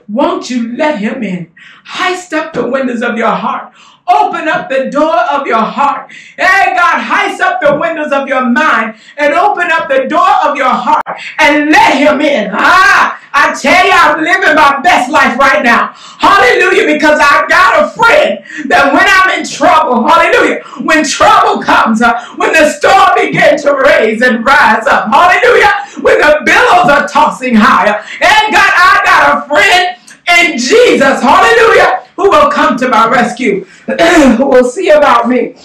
Won't 0.08 0.50
you 0.50 0.76
let 0.76 0.98
him 0.98 1.22
in? 1.22 1.52
Heist 1.86 2.32
up 2.32 2.52
the 2.52 2.68
windows 2.68 3.02
of 3.02 3.16
your 3.16 3.30
heart. 3.30 3.72
Open 4.10 4.48
up 4.48 4.68
the 4.68 4.90
door 4.90 5.16
of 5.30 5.46
your 5.46 5.62
heart. 5.62 6.12
Hey, 6.36 6.74
God, 6.74 6.98
heist 7.00 7.40
up 7.40 7.60
the 7.60 7.76
windows 7.78 8.12
of 8.12 8.26
your 8.26 8.44
mind 8.44 8.96
and 9.16 9.34
open 9.34 9.70
up 9.70 9.88
the 9.88 10.08
door 10.08 10.34
of 10.44 10.56
your 10.56 10.72
heart 10.72 11.04
and 11.38 11.70
let 11.70 11.96
him 11.96 12.20
in. 12.20 12.50
Ah, 12.52 13.20
I 13.32 13.54
tell 13.54 13.86
you, 13.86 13.92
I'm 13.94 14.24
living 14.24 14.56
my 14.56 14.80
best 14.82 15.10
life 15.10 15.38
right 15.38 15.62
now. 15.62 15.94
Hallelujah, 15.94 16.86
because 16.86 17.20
I 17.22 17.46
got 17.48 17.84
a 17.84 17.88
friend 17.94 18.42
that 18.68 18.90
when 18.90 19.06
I'm 19.06 19.38
in 19.38 19.46
trouble, 19.46 20.02
hallelujah, 20.02 20.62
when 20.82 21.04
trouble 21.06 21.62
comes, 21.62 22.02
uh, 22.02 22.18
when 22.36 22.52
the 22.52 22.68
storm 22.70 23.14
begins 23.14 23.62
to 23.62 23.74
raise 23.74 24.22
and 24.22 24.44
rise 24.44 24.86
up, 24.86 25.06
hallelujah, 25.08 26.02
when 26.02 26.18
the 26.18 26.42
billows 26.44 26.90
are 26.90 27.06
tossing 27.06 27.54
higher, 27.54 28.02
and 28.18 28.44
God, 28.50 28.72
I 28.74 29.00
got 29.06 29.22
a 29.30 29.48
friend 29.48 29.96
in 30.40 30.58
Jesus, 30.58 31.22
hallelujah, 31.22 32.04
who 32.20 32.28
will 32.28 32.50
come 32.50 32.76
to 32.76 32.88
my 32.88 33.08
rescue, 33.08 33.64
who 34.36 34.46
will 34.46 34.64
see 34.64 34.90
about 34.90 35.26
me. 35.26 35.56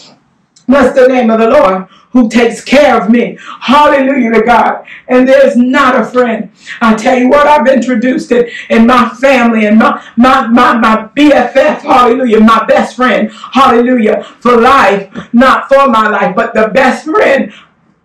Bless 0.67 0.95
the 0.95 1.07
name 1.07 1.29
of 1.29 1.39
the 1.39 1.49
Lord 1.49 1.87
who 2.11 2.29
takes 2.29 2.63
care 2.63 2.99
of 2.99 3.09
me. 3.09 3.37
Hallelujah 3.59 4.31
to 4.31 4.41
God. 4.41 4.87
And 5.09 5.27
there's 5.27 5.57
not 5.57 5.99
a 5.99 6.05
friend. 6.05 6.49
I 6.79 6.95
tell 6.95 7.19
you 7.19 7.27
what, 7.27 7.45
I've 7.45 7.67
introduced 7.67 8.31
it 8.31 8.53
in 8.69 8.87
my 8.87 9.09
family 9.09 9.65
and 9.65 9.77
my, 9.77 10.01
my, 10.15 10.47
my, 10.47 10.77
my 10.77 11.09
BFF. 11.17 11.81
Hallelujah. 11.81 12.39
My 12.39 12.63
best 12.65 12.95
friend. 12.95 13.29
Hallelujah. 13.51 14.23
For 14.39 14.55
life. 14.55 15.13
Not 15.33 15.67
for 15.67 15.89
my 15.89 16.07
life, 16.07 16.33
but 16.37 16.53
the 16.53 16.69
best 16.69 17.03
friend 17.03 17.53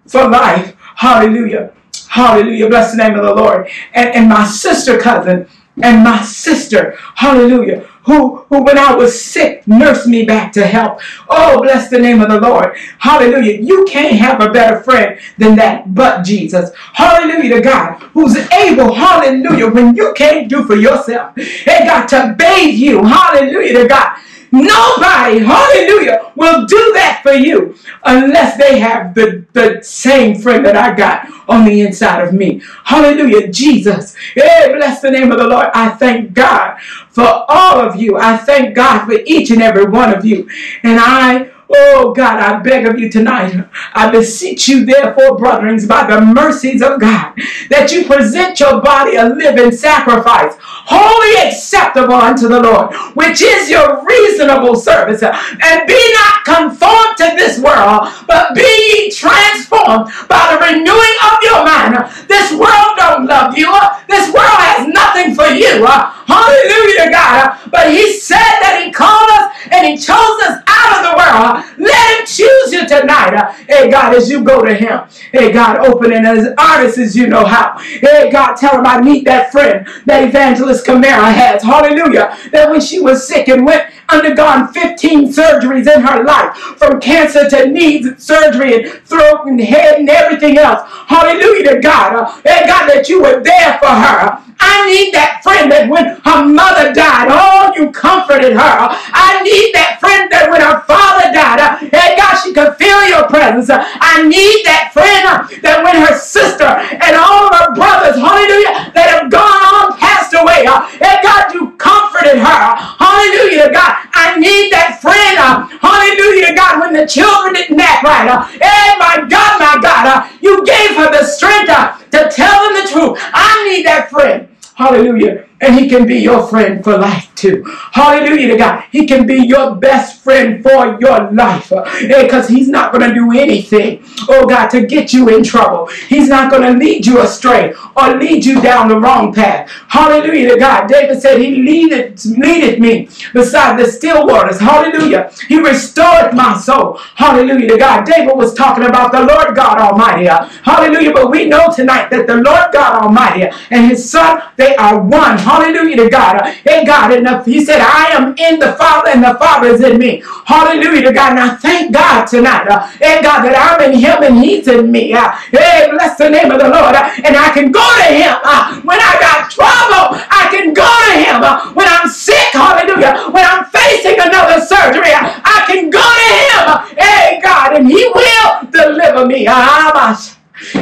for 0.08 0.28
life. 0.28 0.74
Hallelujah. 0.96 1.72
Hallelujah. 2.08 2.68
Bless 2.68 2.90
the 2.90 2.96
name 2.96 3.16
of 3.16 3.24
the 3.24 3.32
Lord. 3.32 3.70
And, 3.94 4.10
and 4.10 4.28
my 4.28 4.44
sister 4.44 4.98
cousin 4.98 5.46
and 5.82 6.04
my 6.04 6.22
sister. 6.22 6.96
Hallelujah 7.14 7.88
who, 8.04 8.38
who 8.48 8.62
when 8.62 8.78
I 8.78 8.94
was 8.94 9.20
sick, 9.20 9.66
nursed 9.66 10.06
me 10.06 10.24
back 10.24 10.52
to 10.52 10.66
health. 10.66 11.02
Oh, 11.28 11.60
bless 11.62 11.90
the 11.90 11.98
name 11.98 12.20
of 12.20 12.28
the 12.28 12.40
Lord. 12.40 12.76
Hallelujah. 12.98 13.60
You 13.60 13.84
can't 13.84 14.16
have 14.16 14.40
a 14.40 14.50
better 14.50 14.82
friend 14.82 15.20
than 15.38 15.56
that 15.56 15.94
but 15.94 16.22
Jesus. 16.22 16.70
Hallelujah 16.92 17.56
to 17.56 17.60
God, 17.60 18.02
who's 18.14 18.36
able, 18.36 18.92
hallelujah, 18.92 19.68
when 19.68 19.94
you 19.94 20.12
can't 20.14 20.48
do 20.48 20.64
for 20.64 20.76
yourself. 20.76 21.36
Hey, 21.36 21.86
got 21.86 22.08
to 22.10 22.34
bathe 22.38 22.74
you. 22.74 23.04
Hallelujah 23.04 23.82
to 23.82 23.88
God 23.88 24.18
Nobody, 24.52 25.38
hallelujah, 25.38 26.32
will 26.34 26.66
do 26.66 26.92
that 26.94 27.20
for 27.22 27.32
you 27.32 27.76
unless 28.04 28.56
they 28.56 28.78
have 28.80 29.14
the, 29.14 29.44
the 29.52 29.82
same 29.82 30.40
friend 30.40 30.64
that 30.66 30.76
I 30.76 30.94
got 30.94 31.28
on 31.48 31.64
the 31.64 31.82
inside 31.82 32.26
of 32.26 32.34
me. 32.34 32.62
Hallelujah, 32.84 33.50
Jesus. 33.52 34.16
Hey, 34.34 34.72
bless 34.74 35.00
the 35.00 35.10
name 35.10 35.30
of 35.30 35.38
the 35.38 35.46
Lord. 35.46 35.68
I 35.74 35.90
thank 35.90 36.32
God 36.32 36.80
for 37.10 37.44
all 37.48 37.80
of 37.80 37.96
you. 37.96 38.18
I 38.18 38.36
thank 38.36 38.74
God 38.74 39.06
for 39.06 39.14
each 39.24 39.50
and 39.50 39.62
every 39.62 39.84
one 39.84 40.12
of 40.12 40.24
you. 40.24 40.48
And 40.82 40.98
I 41.00 41.52
Oh 41.72 42.12
God, 42.12 42.40
I 42.40 42.58
beg 42.60 42.86
of 42.86 42.98
you 42.98 43.08
tonight. 43.08 43.54
I 43.94 44.10
beseech 44.10 44.66
you, 44.66 44.84
therefore, 44.84 45.38
brethren, 45.38 45.78
by 45.86 46.04
the 46.04 46.20
mercies 46.20 46.82
of 46.82 47.00
God, 47.00 47.32
that 47.70 47.92
you 47.92 48.04
present 48.06 48.58
your 48.58 48.82
body 48.82 49.14
a 49.14 49.26
living 49.26 49.70
sacrifice, 49.70 50.56
wholly 50.58 51.48
acceptable 51.48 52.14
unto 52.14 52.48
the 52.48 52.60
Lord, 52.60 52.92
which 53.14 53.40
is 53.40 53.70
your 53.70 54.04
reasonable 54.04 54.74
service. 54.74 55.22
And 55.22 55.86
be 55.86 56.00
not 56.18 56.42
conformed 56.44 57.16
to 57.18 57.38
this 57.38 57.60
world, 57.60 58.08
but 58.26 58.54
be 58.54 58.66
ye 58.66 59.10
transformed 59.12 60.10
by 60.26 60.50
the 60.50 60.58
renewing 60.58 61.16
of 61.30 61.38
your 61.42 61.62
mind. 61.64 61.94
This 62.26 62.50
world 62.50 62.98
don't 62.98 63.26
love 63.26 63.56
you. 63.56 63.70
This 64.08 64.26
world 64.34 64.58
has 64.66 64.88
nothing 64.88 65.36
for 65.36 65.46
you. 65.46 65.86
Hallelujah 65.86 67.10
God. 67.14 67.58
But 67.70 67.90
he 67.90 68.12
said 68.18 68.58
that 68.58 68.82
he 68.82 68.90
called 68.90 69.30
us 69.38 69.49
and 69.70 69.86
he 69.86 69.96
chose 69.96 70.36
us 70.48 70.62
out 70.66 70.90
of 70.98 71.02
the 71.06 71.14
world. 71.16 71.64
Let 71.80 72.20
him 72.20 72.26
choose 72.26 72.72
you 72.72 72.86
tonight. 72.86 73.54
Hey, 73.68 73.90
God, 73.90 74.14
as 74.14 74.30
you 74.30 74.44
go 74.44 74.64
to 74.64 74.74
him. 74.74 75.00
Hey, 75.32 75.50
God, 75.50 75.78
open 75.78 76.12
it 76.12 76.24
as 76.24 76.54
honest 76.58 76.98
as 76.98 77.16
you 77.16 77.26
know 77.26 77.44
how. 77.44 77.78
Hey, 77.78 78.30
God, 78.30 78.56
tell 78.56 78.78
him 78.78 78.86
I 78.86 79.00
need 79.00 79.26
that 79.26 79.50
friend 79.50 79.88
that 80.06 80.28
Evangelist 80.28 80.84
Camara 80.84 81.32
has. 81.32 81.62
Hallelujah. 81.62 82.36
That 82.52 82.70
when 82.70 82.80
she 82.80 83.00
was 83.00 83.26
sick 83.26 83.48
and 83.48 83.64
went 83.64 83.90
undergone 84.10 84.68
15 84.72 85.32
surgeries 85.32 85.92
in 85.92 86.02
her 86.02 86.22
life, 86.24 86.54
from 86.76 87.00
cancer 87.00 87.48
to 87.48 87.68
knees 87.68 88.06
surgery 88.22 88.74
and 88.74 88.92
throat 89.04 89.46
and 89.46 89.60
head 89.60 89.98
and 89.98 90.08
everything 90.08 90.58
else. 90.58 90.80
Hallelujah 91.06 91.74
to 91.74 91.80
God. 91.80 92.16
Uh, 92.16 92.40
and 92.44 92.66
God, 92.66 92.88
that 92.88 93.08
you 93.08 93.22
were 93.22 93.42
there 93.42 93.78
for 93.78 93.88
her. 93.88 94.44
I 94.60 94.92
need 94.92 95.14
that 95.14 95.40
friend 95.42 95.72
that 95.72 95.88
when 95.88 96.20
her 96.20 96.44
mother 96.44 96.92
died, 96.92 97.28
oh, 97.30 97.72
you 97.76 97.90
comforted 97.90 98.52
her. 98.52 98.76
I 98.92 99.40
need 99.42 99.72
that 99.74 99.96
friend 100.00 100.30
that 100.30 100.50
when 100.50 100.60
her 100.60 100.84
father 100.84 101.32
died, 101.32 101.60
hey, 101.78 102.16
God, 102.16 102.34
she 102.42 102.52
could 102.52 102.74
feel 102.76 103.00
your 103.08 103.26
presence. 103.28 103.70
I 103.70 104.26
need 104.26 104.66
that 104.66 104.90
friend 104.92 105.46
that 105.62 105.82
when 105.84 105.96
her 105.96 106.14
sister 106.18 106.66
and 106.66 107.14
all 107.14 107.50
of 107.50 107.54
her 107.60 107.70
brothers, 107.74 108.16
hallelujah, 108.18 108.90
that 108.94 109.06
have 109.10 109.30
gone 109.30 109.62
on, 109.74 109.98
passed 109.98 110.34
away, 110.34 110.66
hey, 110.98 111.18
God, 111.22 111.52
you 111.54 111.76
comforted 111.76 112.38
her. 112.40 112.62
Hallelujah, 112.98 113.70
God. 113.72 113.92
I 114.14 114.38
need 114.38 114.72
that 114.72 114.98
friend. 115.02 115.36
Hallelujah, 115.80 116.54
God, 116.56 116.80
when 116.80 116.92
the 116.92 117.06
children 117.06 117.54
didn't 117.54 117.80
act 117.80 118.04
right. 118.04 118.28
Hey, 118.60 118.96
my 118.98 119.26
God, 119.28 119.52
my 119.60 119.76
God, 119.82 120.30
you 120.40 120.64
gave 120.64 120.96
her 120.96 121.10
the 121.10 121.24
strength 121.24 121.68
to 121.68 122.30
tell 122.30 122.58
them 122.64 122.74
the 122.82 122.86
truth. 122.90 123.18
I 123.32 123.68
need 123.68 123.86
that 123.86 124.10
friend. 124.10 124.48
Hallelujah. 124.74 125.49
And 125.60 125.74
he 125.74 125.88
can 125.88 126.06
be 126.06 126.16
your 126.16 126.46
friend 126.46 126.82
for 126.82 126.96
life 126.98 127.30
too. 127.34 127.64
Hallelujah 127.92 128.48
to 128.48 128.56
God. 128.56 128.84
He 128.92 129.06
can 129.06 129.26
be 129.26 129.46
your 129.46 129.74
best 129.74 130.22
friend 130.22 130.62
for 130.62 130.98
your 131.00 131.30
life. 131.32 131.68
Because 131.68 132.46
uh, 132.46 132.54
he's 132.54 132.68
not 132.68 132.92
going 132.92 133.08
to 133.08 133.14
do 133.14 133.32
anything, 133.38 134.04
oh 134.28 134.46
God, 134.46 134.68
to 134.70 134.86
get 134.86 135.12
you 135.12 135.28
in 135.28 135.42
trouble. 135.42 135.86
He's 136.08 136.28
not 136.28 136.50
going 136.50 136.62
to 136.62 136.78
lead 136.78 137.06
you 137.06 137.20
astray 137.20 137.74
or 137.96 138.16
lead 138.16 138.44
you 138.44 138.60
down 138.60 138.88
the 138.88 138.98
wrong 138.98 139.32
path. 139.32 139.70
Hallelujah 139.88 140.50
to 140.54 140.58
God. 140.58 140.86
David 140.88 141.20
said, 141.20 141.40
He 141.40 141.56
leadeth, 141.56 142.24
leadeth 142.26 142.78
me 142.78 143.08
beside 143.32 143.78
the 143.78 143.90
still 143.90 144.26
waters. 144.26 144.60
Hallelujah. 144.60 145.32
He 145.48 145.58
restored 145.58 146.34
my 146.34 146.56
soul. 146.58 146.98
Hallelujah 147.14 147.68
to 147.68 147.78
God. 147.78 148.04
David 148.04 148.36
was 148.36 148.54
talking 148.54 148.84
about 148.84 149.12
the 149.12 149.20
Lord 149.20 149.56
God 149.56 149.78
Almighty. 149.78 150.26
Hallelujah. 150.62 151.12
But 151.12 151.30
we 151.30 151.46
know 151.46 151.70
tonight 151.74 152.10
that 152.10 152.26
the 152.26 152.36
Lord 152.36 152.72
God 152.72 153.02
Almighty 153.02 153.48
and 153.70 153.86
his 153.86 154.08
son, 154.10 154.42
they 154.56 154.76
are 154.76 155.00
one. 155.00 155.38
Hallelujah 155.50 155.96
to 155.96 156.08
God. 156.08 156.46
Hey 156.62 156.84
God, 156.84 157.10
and 157.10 157.26
he 157.44 157.64
said, 157.64 157.80
I 157.82 158.14
am 158.14 158.38
in 158.38 158.60
the 158.60 158.74
Father 158.78 159.10
and 159.10 159.24
the 159.24 159.34
Father 159.34 159.66
is 159.66 159.82
in 159.82 159.98
me. 159.98 160.22
Hallelujah 160.46 161.10
to 161.10 161.12
God. 161.12 161.32
And 161.32 161.40
I 161.40 161.56
thank 161.56 161.92
God 161.92 162.26
tonight. 162.26 162.68
Uh, 162.70 162.86
hey 163.02 163.18
God, 163.20 163.42
that 163.42 163.58
I'm 163.58 163.82
in 163.82 163.98
him 163.98 164.22
and 164.22 164.38
he's 164.38 164.68
in 164.68 164.92
me. 164.92 165.12
Uh, 165.12 165.34
hey, 165.50 165.90
bless 165.90 166.18
the 166.18 166.30
name 166.30 166.54
of 166.54 166.62
the 166.62 166.70
Lord. 166.70 166.94
Uh, 166.94 167.02
and 167.26 167.34
I 167.34 167.50
can 167.50 167.74
go 167.74 167.82
to 167.82 168.08
him 168.14 168.38
uh, 168.46 168.78
when 168.86 169.02
I 169.02 169.18
got 169.18 169.50
trouble. 169.50 170.22
I 170.30 170.46
can 170.54 170.70
go 170.70 170.86
to 170.86 171.14
him 171.18 171.42
uh, 171.42 171.74
when 171.74 171.90
I'm 171.90 172.06
sick. 172.06 172.54
Hallelujah. 172.54 173.34
When 173.34 173.42
I'm 173.42 173.66
facing 173.74 174.22
another 174.22 174.62
surgery, 174.62 175.10
uh, 175.10 175.34
I 175.42 175.66
can 175.66 175.90
go 175.90 175.98
to 175.98 176.28
him. 176.46 176.94
Hey 176.94 177.42
God, 177.42 177.74
and 177.74 177.90
he 177.90 178.06
will 178.06 178.70
deliver 178.70 179.26
me. 179.26 179.50
Ah, 179.50 180.14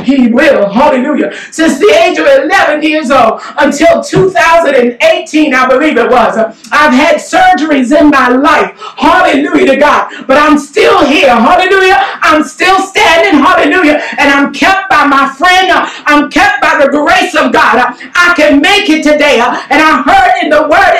he 0.04 0.28
will. 0.28 0.68
Hallelujah. 0.68 1.32
Since 1.50 1.78
the 1.78 1.90
age 2.04 2.18
of 2.18 2.26
11 2.26 2.82
years 2.82 3.10
old 3.10 3.40
until 3.58 4.02
2018, 4.02 5.54
I 5.54 5.68
believe 5.68 5.96
it 5.96 6.10
was, 6.10 6.36
I've 6.72 6.92
had 6.92 7.16
surgeries 7.16 7.96
in 7.98 8.10
my 8.10 8.28
life. 8.28 8.74
Hallelujah 8.96 9.66
to 9.66 9.76
God. 9.76 10.26
But 10.26 10.38
I'm 10.38 10.58
still 10.58 11.04
here. 11.06 11.30
Hallelujah. 11.30 11.96
I'm 12.22 12.42
still 12.42 12.80
standing. 12.80 13.40
Hallelujah. 13.40 14.02
And 14.18 14.30
I'm 14.30 14.52
kept 14.52 14.90
by 14.90 15.06
my 15.06 15.32
friend. 15.34 15.70
I'm 16.06 16.30
kept 16.30 16.60
by 16.60 16.78
the 16.82 16.90
grace 16.90 17.34
of 17.34 17.52
God. 17.52 17.94
I 18.14 18.34
can 18.36 18.60
make 18.60 18.90
it 18.90 19.02
today. 19.02 19.38
And 19.38 19.80
I 19.80 20.02
heard 20.02 20.17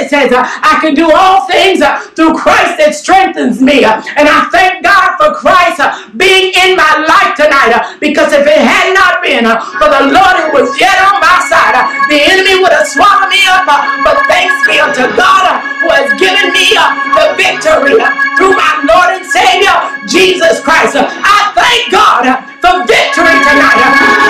says, 0.09 0.33
uh, 0.33 0.43
I 0.45 0.79
can 0.81 0.95
do 0.95 1.11
all 1.13 1.47
things 1.47 1.81
uh, 1.81 2.01
through 2.17 2.35
Christ 2.35 2.81
that 2.81 2.95
strengthens 2.95 3.61
me. 3.61 3.85
Uh, 3.85 4.01
and 4.17 4.27
I 4.27 4.49
thank 4.51 4.83
God 4.83 5.17
for 5.21 5.37
Christ 5.37 5.81
being 6.17 6.53
in 6.57 6.75
my 6.75 6.93
life 7.05 7.37
tonight. 7.37 7.77
Because 8.01 8.33
if 8.33 8.45
it 8.45 8.63
had 8.63 8.93
not 8.97 9.21
been 9.23 9.45
uh, 9.47 9.61
for 9.79 9.89
the 9.89 10.11
Lord 10.11 10.35
who 10.43 10.49
was 10.63 10.69
yet 10.81 10.97
on 11.09 11.21
my 11.21 11.39
side, 11.47 11.77
uh, 11.77 11.87
the 12.11 12.19
enemy 12.19 12.61
would 12.61 12.73
have 12.73 12.89
swallowed 12.89 13.31
me 13.31 13.43
up. 13.49 13.69
Uh, 13.69 13.85
but 14.03 14.21
thanks 14.27 14.55
be 14.67 14.81
unto 14.81 15.05
God 15.17 15.61
who 15.85 15.89
has 15.95 16.11
given 16.19 16.51
me 16.51 16.75
the 16.75 17.27
victory 17.39 17.97
through 18.37 18.55
my 18.55 18.73
Lord 18.87 19.19
and 19.19 19.27
Savior, 19.27 19.75
Jesus 20.07 20.61
Christ. 20.61 20.99
I 20.99 21.39
thank 21.55 21.91
God 21.91 22.27
for 22.63 22.85
victory 22.87 23.37
tonight. 23.47 23.81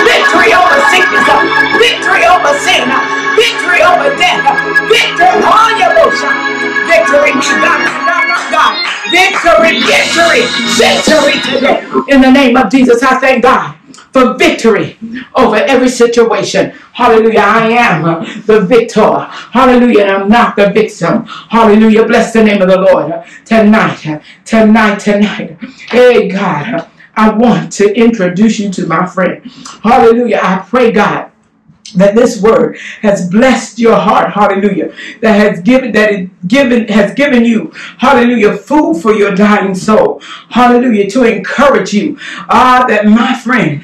Victory 0.05 0.53
over 0.53 0.79
sickness, 0.93 1.25
victory 1.77 2.23
over 2.25 2.53
sin, 2.61 2.85
victory 3.35 3.81
over 3.83 4.09
death, 4.17 4.45
victory 4.89 5.41
on 5.43 5.71
your 5.79 5.93
motion. 5.97 6.31
Victory, 6.87 7.31
God, 7.33 7.81
God, 8.07 8.51
God. 8.51 8.73
victory, 9.11 9.79
victory, 9.81 10.43
victory 10.77 11.37
today. 11.53 11.83
In 12.09 12.21
the 12.21 12.31
name 12.31 12.57
of 12.57 12.71
Jesus, 12.71 13.03
I 13.03 13.19
thank 13.19 13.43
God 13.43 13.75
for 14.11 14.37
victory 14.37 14.97
over 15.35 15.57
every 15.57 15.89
situation. 15.89 16.71
Hallelujah. 16.93 17.39
I 17.41 17.69
am 17.71 18.03
the 18.45 18.61
victor. 18.61 19.19
Hallelujah. 19.51 20.01
And 20.03 20.11
I'm 20.11 20.29
not 20.29 20.55
the 20.55 20.71
victim. 20.71 21.25
Hallelujah. 21.25 22.05
Bless 22.05 22.33
the 22.33 22.43
name 22.43 22.61
of 22.61 22.69
the 22.69 22.79
Lord. 22.81 23.23
Tonight, 23.45 24.21
tonight, 24.45 24.99
tonight. 24.99 25.57
Hey, 25.89 26.29
God, 26.29 26.87
I 27.15 27.29
want 27.31 27.71
to 27.73 27.93
introduce 27.93 28.59
you 28.59 28.71
to 28.71 28.87
my 28.87 29.05
friend. 29.05 29.43
Hallelujah. 29.83 30.39
I 30.41 30.59
pray, 30.67 30.91
God, 30.91 31.31
that 31.93 32.15
this 32.15 32.41
word 32.41 32.77
has 33.01 33.29
blessed 33.29 33.79
your 33.79 33.95
heart 33.95 34.31
hallelujah 34.31 34.93
that 35.21 35.33
has 35.33 35.61
given 35.61 35.91
that 35.91 36.11
it 36.11 36.47
given 36.47 36.87
has 36.87 37.13
given 37.13 37.43
you 37.43 37.71
hallelujah 37.97 38.55
food 38.55 39.01
for 39.01 39.13
your 39.13 39.33
dying 39.35 39.75
soul 39.75 40.21
hallelujah 40.49 41.09
to 41.09 41.23
encourage 41.23 41.93
you. 41.93 42.17
Ah 42.49 42.85
that 42.87 43.05
my 43.05 43.37
friend 43.39 43.83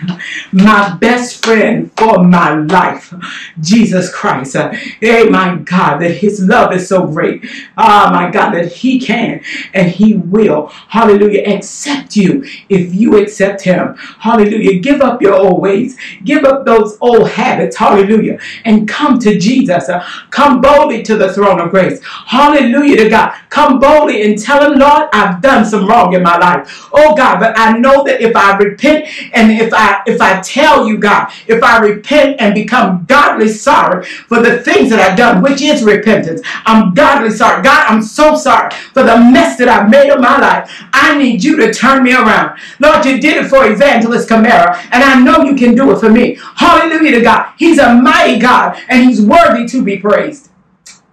my 0.52 0.96
best 0.98 1.44
friend 1.44 1.92
for 1.98 2.24
my 2.24 2.56
life 2.56 3.14
jesus 3.62 4.14
christ. 4.14 4.56
Uh, 4.56 4.72
hey 5.00 5.30
my 5.30 5.56
god 5.58 6.00
that 6.00 6.12
his 6.12 6.42
love 6.42 6.74
is 6.74 6.88
so 6.88 7.06
great. 7.08 7.46
Ah 7.78 8.10
my 8.12 8.32
god 8.32 8.52
that 8.52 8.72
he 8.72 9.00
can 9.00 9.42
and 9.74 9.90
he 9.90 10.14
will 10.16 10.68
hallelujah 10.88 11.44
accept 11.48 12.16
you 12.16 12.44
if 12.70 12.94
you 12.94 13.18
accept 13.18 13.62
him. 13.62 13.96
Hallelujah 14.20 14.80
give 14.80 15.02
up 15.02 15.22
your 15.22 15.36
old 15.36 15.62
ways 15.62 15.98
give 16.24 16.44
up 16.44 16.66
those 16.66 16.98
old 17.02 17.30
habits 17.30 17.76
hallelujah 17.78 17.95
Hallelujah. 17.96 18.40
And 18.66 18.88
come 18.88 19.20
to 19.20 19.40
Jesus. 19.40 19.90
Uh, 19.90 20.06
come 20.32 20.62
boldly 20.62 21.04
to 21.04 21.18
the 21.18 21.34
throne 21.34 21.60
of 21.62 21.72
grace. 21.72 22.02
Hallelujah 22.04 22.98
to 23.04 23.10
God. 23.10 23.34
Come 23.50 23.80
boldly 23.80 24.24
and 24.24 24.38
tell 24.42 24.72
him, 24.72 24.80
Lord, 24.80 25.10
I've 25.14 25.42
done 25.42 25.66
some 25.66 25.88
wrong 25.88 26.14
in 26.14 26.24
my 26.24 26.38
life. 26.38 26.88
Oh 26.94 27.16
God, 27.16 27.40
but 27.40 27.58
I 27.58 27.78
know 27.78 28.04
that 28.04 28.22
if 28.22 28.36
I 28.36 28.58
repent 28.58 29.08
and 29.34 29.52
if 29.52 29.74
I 29.74 30.02
if 30.08 30.22
I 30.22 30.42
tell 30.42 30.88
you, 30.88 30.98
God, 30.98 31.32
if 31.48 31.64
I 31.64 31.80
repent 31.80 32.38
and 32.40 32.54
become 32.54 33.06
godly 33.08 33.48
sorry 33.50 34.06
for 34.06 34.42
the 34.42 34.60
things 34.62 34.90
that 34.90 35.00
I've 35.00 35.18
done, 35.18 35.42
which 35.42 35.62
is 35.62 35.84
repentance, 35.84 36.42
I'm 36.66 36.94
godly 36.94 37.30
sorry. 37.32 37.64
God, 37.64 37.86
I'm 37.88 38.02
so 38.02 38.36
sorry 38.36 38.72
for 38.94 39.04
the 39.04 39.18
mess 39.18 39.58
that 39.58 39.68
I've 39.70 39.90
made 39.90 40.10
of 40.10 40.20
my 40.20 40.40
life. 40.40 40.72
I 40.94 41.18
need 41.18 41.44
you 41.44 41.56
to 41.58 41.74
turn 41.74 42.04
me 42.04 42.14
around. 42.14 42.60
Lord, 42.80 43.06
you 43.06 43.20
did 43.20 43.44
it 43.44 43.50
for 43.50 43.66
Evangelist 43.70 44.28
Camara, 44.28 44.78
and 44.92 45.04
I 45.04 45.20
know 45.22 45.44
you 45.44 45.56
can 45.56 45.76
do 45.76 45.92
it 45.92 46.00
for 46.00 46.10
me. 46.10 46.38
Hallelujah 46.56 47.12
to 47.18 47.22
God. 47.22 47.54
He's 47.58 47.80
a 47.80 47.85
mighty 47.94 48.40
God, 48.40 48.82
and 48.90 49.06
he's 49.06 49.22
worthy 49.22 49.68
to 49.68 49.84
be 49.84 49.98
praised. 49.98 50.50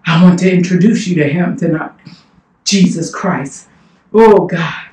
I 0.06 0.22
want 0.22 0.38
to 0.40 0.52
introduce 0.52 1.06
you 1.06 1.16
to 1.16 1.28
him 1.28 1.56
tonight. 1.56 1.92
Jesus 2.64 3.14
Christ. 3.14 3.68
Oh 4.12 4.46
God. 4.46 4.87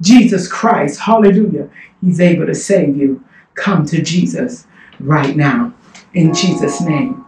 Jesus 0.00 0.50
Christ. 0.50 1.00
Hallelujah. 1.00 1.68
He's 2.00 2.20
able 2.20 2.46
to 2.46 2.54
save 2.54 2.96
you. 2.96 3.24
Come 3.54 3.86
to 3.86 4.02
Jesus 4.02 4.66
right 5.00 5.36
now. 5.36 5.72
In 6.12 6.34
Jesus' 6.34 6.80
name. 6.80 7.24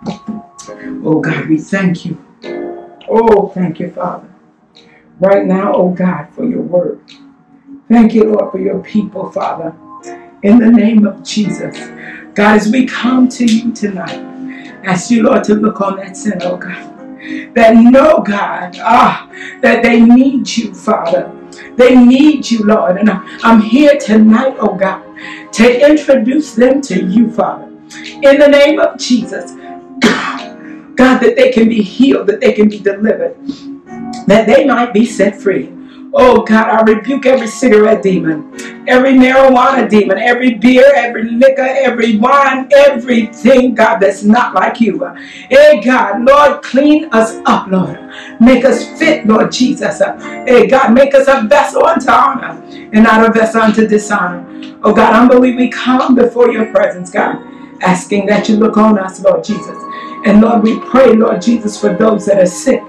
Oh 1.04 1.20
God, 1.20 1.48
we 1.48 1.58
thank 1.58 2.04
you. 2.04 2.22
Oh, 3.08 3.48
thank 3.48 3.80
you, 3.80 3.90
Father. 3.90 4.28
Right 5.20 5.46
now, 5.46 5.72
oh 5.74 5.90
God, 5.90 6.28
for 6.34 6.44
your 6.44 6.62
word. 6.62 7.00
Thank 7.88 8.14
you, 8.14 8.24
Lord, 8.24 8.52
for 8.52 8.58
your 8.58 8.80
people, 8.80 9.30
Father. 9.30 9.74
In 10.42 10.58
the 10.58 10.70
name 10.70 11.06
of 11.06 11.22
Jesus. 11.22 11.76
God, 12.36 12.56
as 12.56 12.70
we 12.70 12.84
come 12.84 13.30
to 13.30 13.46
you 13.46 13.72
tonight, 13.72 14.20
ask 14.84 15.10
you, 15.10 15.22
Lord, 15.22 15.42
to 15.44 15.54
look 15.54 15.80
on 15.80 15.96
that 15.96 16.18
sin, 16.18 16.38
oh 16.42 16.58
God. 16.58 16.92
That 17.54 17.74
know, 17.74 18.18
God, 18.18 18.76
ah, 18.78 19.26
that 19.62 19.82
they 19.82 20.02
need 20.02 20.54
you, 20.54 20.74
Father. 20.74 21.32
They 21.76 21.96
need 21.96 22.50
you, 22.50 22.58
Lord. 22.58 22.98
And 22.98 23.08
I'm 23.10 23.62
here 23.62 23.96
tonight, 23.98 24.54
oh 24.60 24.74
God, 24.74 25.02
to 25.54 25.90
introduce 25.90 26.54
them 26.54 26.82
to 26.82 27.02
you, 27.06 27.32
Father. 27.32 27.64
In 28.22 28.38
the 28.38 28.48
name 28.48 28.80
of 28.80 28.98
Jesus. 28.98 29.52
God, 30.02 31.20
that 31.20 31.36
they 31.36 31.50
can 31.52 31.70
be 31.70 31.80
healed, 31.80 32.26
that 32.26 32.42
they 32.42 32.52
can 32.52 32.68
be 32.68 32.78
delivered, 32.78 33.34
that 34.26 34.46
they 34.46 34.66
might 34.66 34.92
be 34.92 35.06
set 35.06 35.40
free. 35.40 35.72
Oh 36.18 36.44
God, 36.44 36.70
I 36.70 36.80
rebuke 36.94 37.26
every 37.26 37.46
cigarette 37.46 38.02
demon, 38.02 38.88
every 38.88 39.12
marijuana 39.12 39.86
demon, 39.86 40.16
every 40.16 40.54
beer, 40.54 40.90
every 40.94 41.24
liquor, 41.30 41.60
every 41.60 42.16
wine, 42.16 42.70
everything, 42.74 43.74
God, 43.74 43.98
that's 43.98 44.22
not 44.22 44.54
like 44.54 44.80
you. 44.80 45.04
Hey 45.50 45.82
God, 45.84 46.24
Lord, 46.24 46.62
clean 46.62 47.10
us 47.12 47.36
up, 47.44 47.68
Lord. 47.68 48.00
Make 48.40 48.64
us 48.64 48.98
fit, 48.98 49.26
Lord 49.26 49.52
Jesus. 49.52 50.00
Hey 50.00 50.66
God, 50.66 50.94
make 50.94 51.14
us 51.14 51.28
a 51.28 51.46
vessel 51.46 51.84
unto 51.84 52.10
honor 52.10 52.62
and 52.94 53.04
not 53.04 53.28
a 53.28 53.30
vessel 53.30 53.60
unto 53.60 53.86
dishonor. 53.86 54.78
Oh 54.84 54.94
God, 54.94 55.12
humbly 55.12 55.54
we 55.54 55.68
come 55.68 56.14
before 56.14 56.50
your 56.50 56.64
presence, 56.72 57.10
God, 57.10 57.36
asking 57.82 58.24
that 58.24 58.48
you 58.48 58.56
look 58.56 58.78
on 58.78 58.98
us, 58.98 59.20
Lord 59.20 59.44
Jesus. 59.44 59.76
And 60.24 60.40
Lord, 60.40 60.62
we 60.62 60.80
pray, 60.80 61.12
Lord 61.12 61.42
Jesus, 61.42 61.78
for 61.78 61.92
those 61.92 62.24
that 62.24 62.40
are 62.40 62.46
sick 62.46 62.82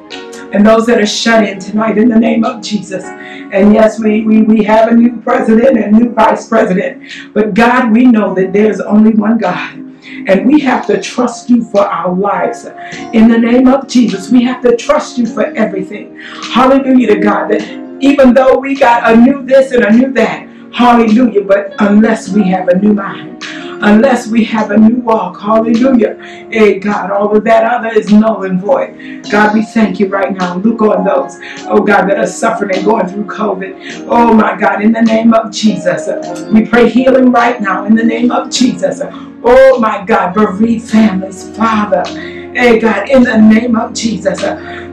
and 0.58 0.66
those 0.66 0.88
that 0.88 1.00
are 1.00 1.06
shut 1.06 1.44
in 1.44 1.60
tonight 1.60 2.00
in 2.00 2.10
the 2.10 2.20
name 2.20 2.44
of 2.44 2.64
Jesus. 2.64 3.04
And 3.04 3.76
yes, 3.76 4.00
we, 4.00 4.24
we, 4.24 4.42
we 4.42 4.64
have 4.64 4.92
a 4.92 4.96
new 4.96 5.22
president 5.22 5.78
and 5.78 5.96
new 5.96 6.10
vice 6.10 6.50
president. 6.50 7.14
But 7.32 7.54
God, 7.54 7.92
we 7.92 8.06
know 8.06 8.34
that 8.34 8.54
there's 8.54 8.82
only 8.82 9.12
one 9.12 9.38
God. 9.38 9.76
And 9.76 10.48
we 10.48 10.60
have 10.62 10.88
to 10.88 11.00
trust 11.00 11.52
you 11.52 11.64
for 11.64 11.82
our 11.82 12.12
lives. 12.12 12.66
In 13.14 13.28
the 13.28 13.38
name 13.38 13.68
of 13.68 13.88
Jesus, 13.88 14.32
we 14.32 14.42
have 14.46 14.64
to 14.64 14.76
trust 14.76 15.20
you 15.20 15.28
for 15.28 15.46
everything. 15.56 16.20
Hallelujah 16.52 17.14
to 17.14 17.20
God. 17.20 17.52
That 17.52 17.62
even 18.02 18.34
though 18.34 18.58
we 18.58 18.76
got 18.76 19.12
a 19.12 19.16
new 19.16 19.46
this 19.46 19.72
and 19.74 19.84
a 19.84 19.92
new 19.92 20.12
that, 20.14 20.47
hallelujah, 20.74 21.44
but 21.44 21.74
unless 21.80 22.30
we 22.30 22.44
have 22.50 22.68
a 22.70 22.78
new 22.78 22.94
mind, 22.94 23.44
unless 23.82 24.28
we 24.28 24.44
have 24.46 24.72
a 24.72 24.78
new 24.78 24.98
walk. 25.02 25.40
Hallelujah. 25.40 26.16
Hey, 26.52 26.80
God, 26.80 27.12
all 27.12 27.36
of 27.36 27.44
that 27.44 27.64
other 27.64 27.90
is 27.90 28.12
null 28.12 28.44
and 28.44 28.60
void. 28.60 29.24
God, 29.30 29.54
we 29.54 29.64
thank 29.64 30.00
you 30.00 30.08
right 30.08 30.36
now. 30.36 30.58
Look 30.58 30.82
on 30.82 31.04
those, 31.04 31.36
oh 31.68 31.82
God, 31.84 32.10
that 32.10 32.18
are 32.18 32.28
suffering 32.28 32.76
and 32.76 32.86
going 32.86 33.08
through 33.08 33.26
COVID. 33.26 34.08
Oh 34.08 34.34
my 34.34 34.58
God, 34.58 34.82
in 34.82 34.92
the 34.92 35.02
name 35.02 35.34
of 35.34 35.52
Jesus, 35.52 36.08
we 36.52 36.66
pray 36.66 36.90
healing 36.90 37.32
right 37.32 37.62
now 37.62 37.86
in 37.86 37.96
the 37.96 38.04
name 38.04 38.32
of 38.32 38.50
Jesus. 38.50 39.02
Oh 39.04 39.80
my 39.80 40.04
God, 40.06 40.34
bereaved 40.34 40.90
families, 40.90 41.56
Father. 41.56 42.04
Hey 42.08 42.80
God, 42.80 43.10
in 43.10 43.24
the 43.24 43.38
name 43.38 43.76
of 43.76 43.94
Jesus. 43.94 44.40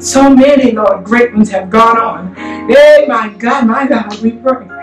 So 0.07 0.29
many, 0.29 0.73
Lord, 0.73 1.05
great 1.05 1.33
ones 1.35 1.51
have 1.51 1.71
gone 1.71 1.99
on. 1.99 2.35
Hey, 2.69 3.07
my 3.09 3.29
God, 3.29 3.67
my 3.67 3.87
God, 3.87 4.21
we 4.21 4.33
pray. 4.33 4.74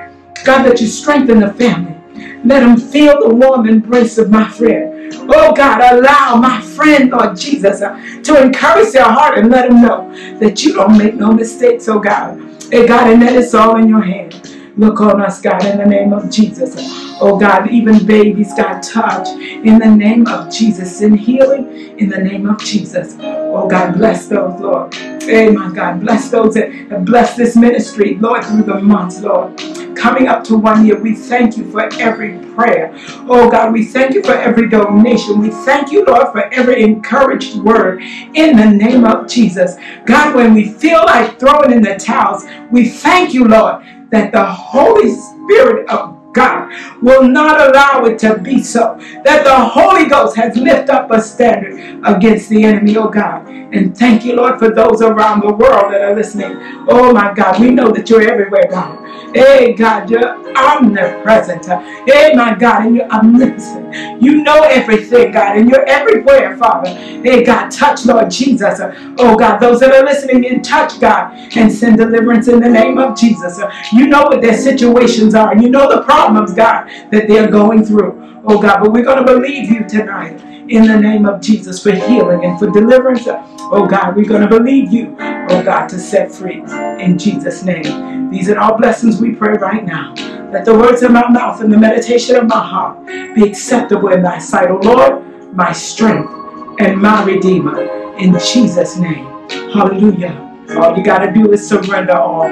God, 0.44 0.64
that 0.64 0.82
you 0.82 0.88
strengthen 0.88 1.40
the 1.40 1.54
family. 1.54 1.96
Let 2.44 2.62
them 2.62 2.78
feel 2.78 3.20
the 3.20 3.34
warm 3.36 3.68
embrace 3.68 4.18
of 4.18 4.30
my 4.32 4.50
friend. 4.50 5.14
Oh 5.30 5.54
God, 5.54 5.82
allow 5.94 6.36
my 6.36 6.62
friend, 6.62 7.12
Lord 7.12 7.38
Jesus, 7.38 7.82
uh, 7.82 7.94
to 8.24 8.42
encourage 8.42 8.94
their 8.94 9.04
heart 9.04 9.38
and 9.38 9.50
let 9.50 9.70
them 9.70 9.82
know 9.82 10.12
that 10.40 10.64
you 10.64 10.74
don't 10.74 10.98
make 10.98 11.16
no 11.16 11.32
mistakes, 11.32 11.88
oh 11.88 12.00
God. 12.00 12.40
Hey 12.72 12.88
God, 12.88 13.12
and 13.12 13.22
that 13.22 13.36
it's 13.36 13.54
all 13.54 13.78
in 13.78 13.88
your 13.88 14.02
hand. 14.02 14.58
Look 14.78 15.02
on 15.02 15.22
us, 15.22 15.42
God, 15.42 15.64
in 15.66 15.78
the 15.78 15.86
name 15.86 16.14
of 16.14 16.32
Jesus. 16.32 16.76
Oh 17.22 17.38
God, 17.38 17.70
even 17.70 18.06
babies, 18.06 18.54
God, 18.56 18.82
touch 18.82 19.28
in 19.28 19.78
the 19.78 19.86
name 19.86 20.26
of 20.28 20.52
Jesus. 20.52 21.02
In 21.02 21.14
healing, 21.14 22.00
in 22.00 22.10
the 22.10 22.18
name 22.18 22.50
of 22.50 22.58
Jesus. 22.60 23.16
Oh 23.20 23.68
God, 23.68 23.94
bless 23.96 24.28
those, 24.28 24.60
Lord. 24.60 24.94
Hey, 24.96 25.52
my 25.52 25.72
God, 25.72 26.00
bless 26.00 26.32
those 26.32 26.56
that 26.56 27.06
blessed 27.06 27.38
this 27.38 27.56
ministry, 27.56 28.16
Lord, 28.16 28.44
through 28.44 28.64
the 28.64 28.80
months, 28.80 29.22
Lord. 29.22 29.60
Coming 30.02 30.28
up 30.30 30.44
to 30.46 30.58
one 30.58 30.86
year, 30.86 31.00
we 31.00 31.16
thank 31.16 31.58
you 31.58 31.72
for 31.72 31.84
every 32.02 32.40
prayer. 32.56 32.94
Oh 33.30 33.50
God, 33.52 33.74
we 33.74 33.86
thank 33.86 34.16
you 34.16 34.24
for 34.24 34.34
every 34.34 34.70
donation. 34.70 35.40
We 35.40 35.52
thank 35.52 35.92
you, 35.94 36.06
Lord, 36.06 36.30
for 36.34 36.54
every 36.54 36.84
encouraged 36.84 37.58
word 37.58 38.02
in 38.04 38.58
the 38.58 38.66
name 38.72 39.06
of 39.06 39.30
Jesus. 39.30 39.78
God, 40.08 40.36
when 40.36 40.56
we 40.56 40.70
feel 40.74 41.06
like 41.06 41.40
throwing 41.40 41.72
in 41.74 41.84
the 41.84 41.96
towels, 41.98 42.46
we 42.72 42.90
thank 42.90 43.34
you, 43.34 43.46
Lord, 43.48 43.86
that 44.12 44.34
the 44.34 44.46
Holy 44.46 45.14
Spirit 45.16 45.90
of 45.90 46.18
God 46.34 46.74
will 47.04 47.24
not 47.28 47.70
allow 47.70 48.06
it 48.06 48.20
to 48.22 48.40
be 48.40 48.64
so. 48.64 48.98
That 49.26 49.44
the 49.46 49.56
Holy 49.56 50.08
Ghost 50.10 50.36
has 50.38 50.58
lifted 50.58 50.92
up 50.92 51.12
a 51.12 51.22
standard 51.22 52.02
against 52.06 52.50
the 52.50 52.64
enemy, 52.66 52.98
oh 52.98 53.10
God. 53.10 53.48
And 53.50 53.98
thank 53.98 54.26
you, 54.26 54.36
Lord, 54.36 54.60
for 54.60 54.72
those 54.74 55.02
around 55.02 55.42
the 55.42 55.54
world 55.54 55.94
that 55.94 56.02
are 56.02 56.16
listening. 56.16 56.58
Oh 56.90 57.14
my 57.14 57.34
God, 57.34 57.62
we 57.62 57.72
know 57.72 57.92
that 57.92 58.10
you're 58.10 58.24
everywhere, 58.30 58.66
God. 58.72 59.01
Hey, 59.34 59.74
God, 59.74 60.10
you're 60.10 60.42
omnipresent. 60.58 61.66
Hey, 62.08 62.34
my 62.36 62.54
God, 62.54 62.86
and 62.86 62.96
you're 62.96 63.10
omnipotent. 63.10 64.22
You 64.22 64.44
know 64.44 64.64
everything, 64.64 65.32
God, 65.32 65.58
and 65.58 65.70
you're 65.70 65.86
everywhere, 65.86 66.58
Father. 66.58 66.90
Hey, 66.90 67.44
God, 67.44 67.70
touch, 67.70 68.06
Lord 68.06 68.30
Jesus. 68.30 68.80
Oh, 69.18 69.36
God, 69.38 69.60
those 69.60 69.80
that 69.80 69.94
are 69.94 70.04
listening 70.04 70.44
in, 70.44 70.62
touch, 70.62 71.00
God, 71.00 71.34
and 71.56 71.72
send 71.72 71.98
deliverance 71.98 72.48
in 72.48 72.60
the 72.60 72.70
name 72.70 72.98
of 72.98 73.18
Jesus. 73.18 73.60
You 73.94 74.08
know 74.08 74.24
what 74.24 74.42
their 74.42 74.58
situations 74.58 75.34
are. 75.34 75.52
And 75.52 75.62
you 75.62 75.70
know 75.70 75.90
the 75.90 76.04
problems, 76.04 76.54
God, 76.54 76.90
that 77.12 77.28
they're 77.28 77.50
going 77.50 77.86
through. 77.86 78.42
Oh, 78.46 78.62
God, 78.62 78.82
but 78.82 78.92
we're 78.92 79.06
going 79.06 79.26
to 79.26 79.34
believe 79.34 79.70
you 79.70 79.88
tonight 79.88 80.51
in 80.72 80.88
the 80.88 80.98
name 80.98 81.26
of 81.26 81.42
Jesus 81.42 81.84
for 81.84 81.92
healing 81.92 82.46
and 82.46 82.58
for 82.58 82.68
deliverance. 82.68 83.28
Oh 83.28 83.86
God, 83.86 84.16
we're 84.16 84.26
going 84.26 84.42
to 84.42 84.48
believe 84.48 84.92
you, 84.92 85.18
oh 85.20 85.62
God, 85.64 85.88
to 85.90 86.00
set 86.00 86.32
free 86.32 86.64
in 87.00 87.18
Jesus' 87.18 87.64
name. 87.64 88.32
These 88.32 88.50
are 88.50 88.58
all 88.58 88.78
blessings 88.78 89.20
we 89.20 89.36
pray 89.36 89.58
right 89.58 89.84
now. 89.84 90.14
Let 90.52 90.64
the 90.64 90.74
words 90.74 91.04
of 91.04 91.12
my 91.12 91.30
mouth 91.30 91.60
and 91.60 91.72
the 91.72 91.78
meditation 91.78 92.38
of 92.38 92.48
my 92.48 92.66
heart 92.66 93.06
be 93.36 93.44
acceptable 93.44 94.10
in 94.10 94.24
thy 94.24 94.40
sight, 94.40 94.72
O 94.72 94.78
Lord, 94.78 95.54
my 95.54 95.74
strength 95.74 96.32
and 96.80 97.02
my 97.02 97.24
redeemer. 97.26 98.16
In 98.16 98.40
Jesus' 98.40 98.96
name. 98.96 99.26
Hallelujah. 99.74 100.66
All 100.78 100.98
you 100.98 101.04
got 101.04 101.20
to 101.20 101.34
do 101.34 101.52
is 101.52 101.68
surrender 101.68 102.14
all. 102.18 102.50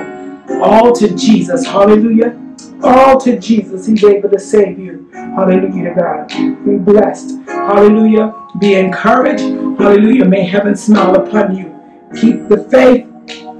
All 0.62 0.92
to 0.94 1.16
Jesus. 1.16 1.66
Hallelujah. 1.66 2.38
All 2.82 3.20
to 3.20 3.38
Jesus. 3.40 3.86
He's 3.88 4.04
able 4.04 4.30
to 4.30 4.40
save 4.40 4.80
you. 4.80 5.10
Hallelujah 5.14 5.90
to 5.90 5.96
God. 6.00 6.28
Be 6.66 6.78
blessed. 6.78 7.40
Hallelujah. 7.46 8.34
Be 8.60 8.76
encouraged. 8.76 9.44
Hallelujah. 9.80 10.26
May 10.26 10.46
heaven 10.46 10.76
smile 10.76 11.16
upon 11.16 11.56
you. 11.56 11.76
Keep 12.20 12.48
the 12.48 12.64
faith 12.72 13.08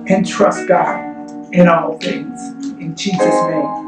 and 0.08 0.28
trust 0.28 0.68
God 0.68 1.54
in 1.54 1.68
all 1.68 1.98
things. 2.00 2.42
In 2.80 2.96
Jesus' 2.96 3.20
name. 3.20 3.80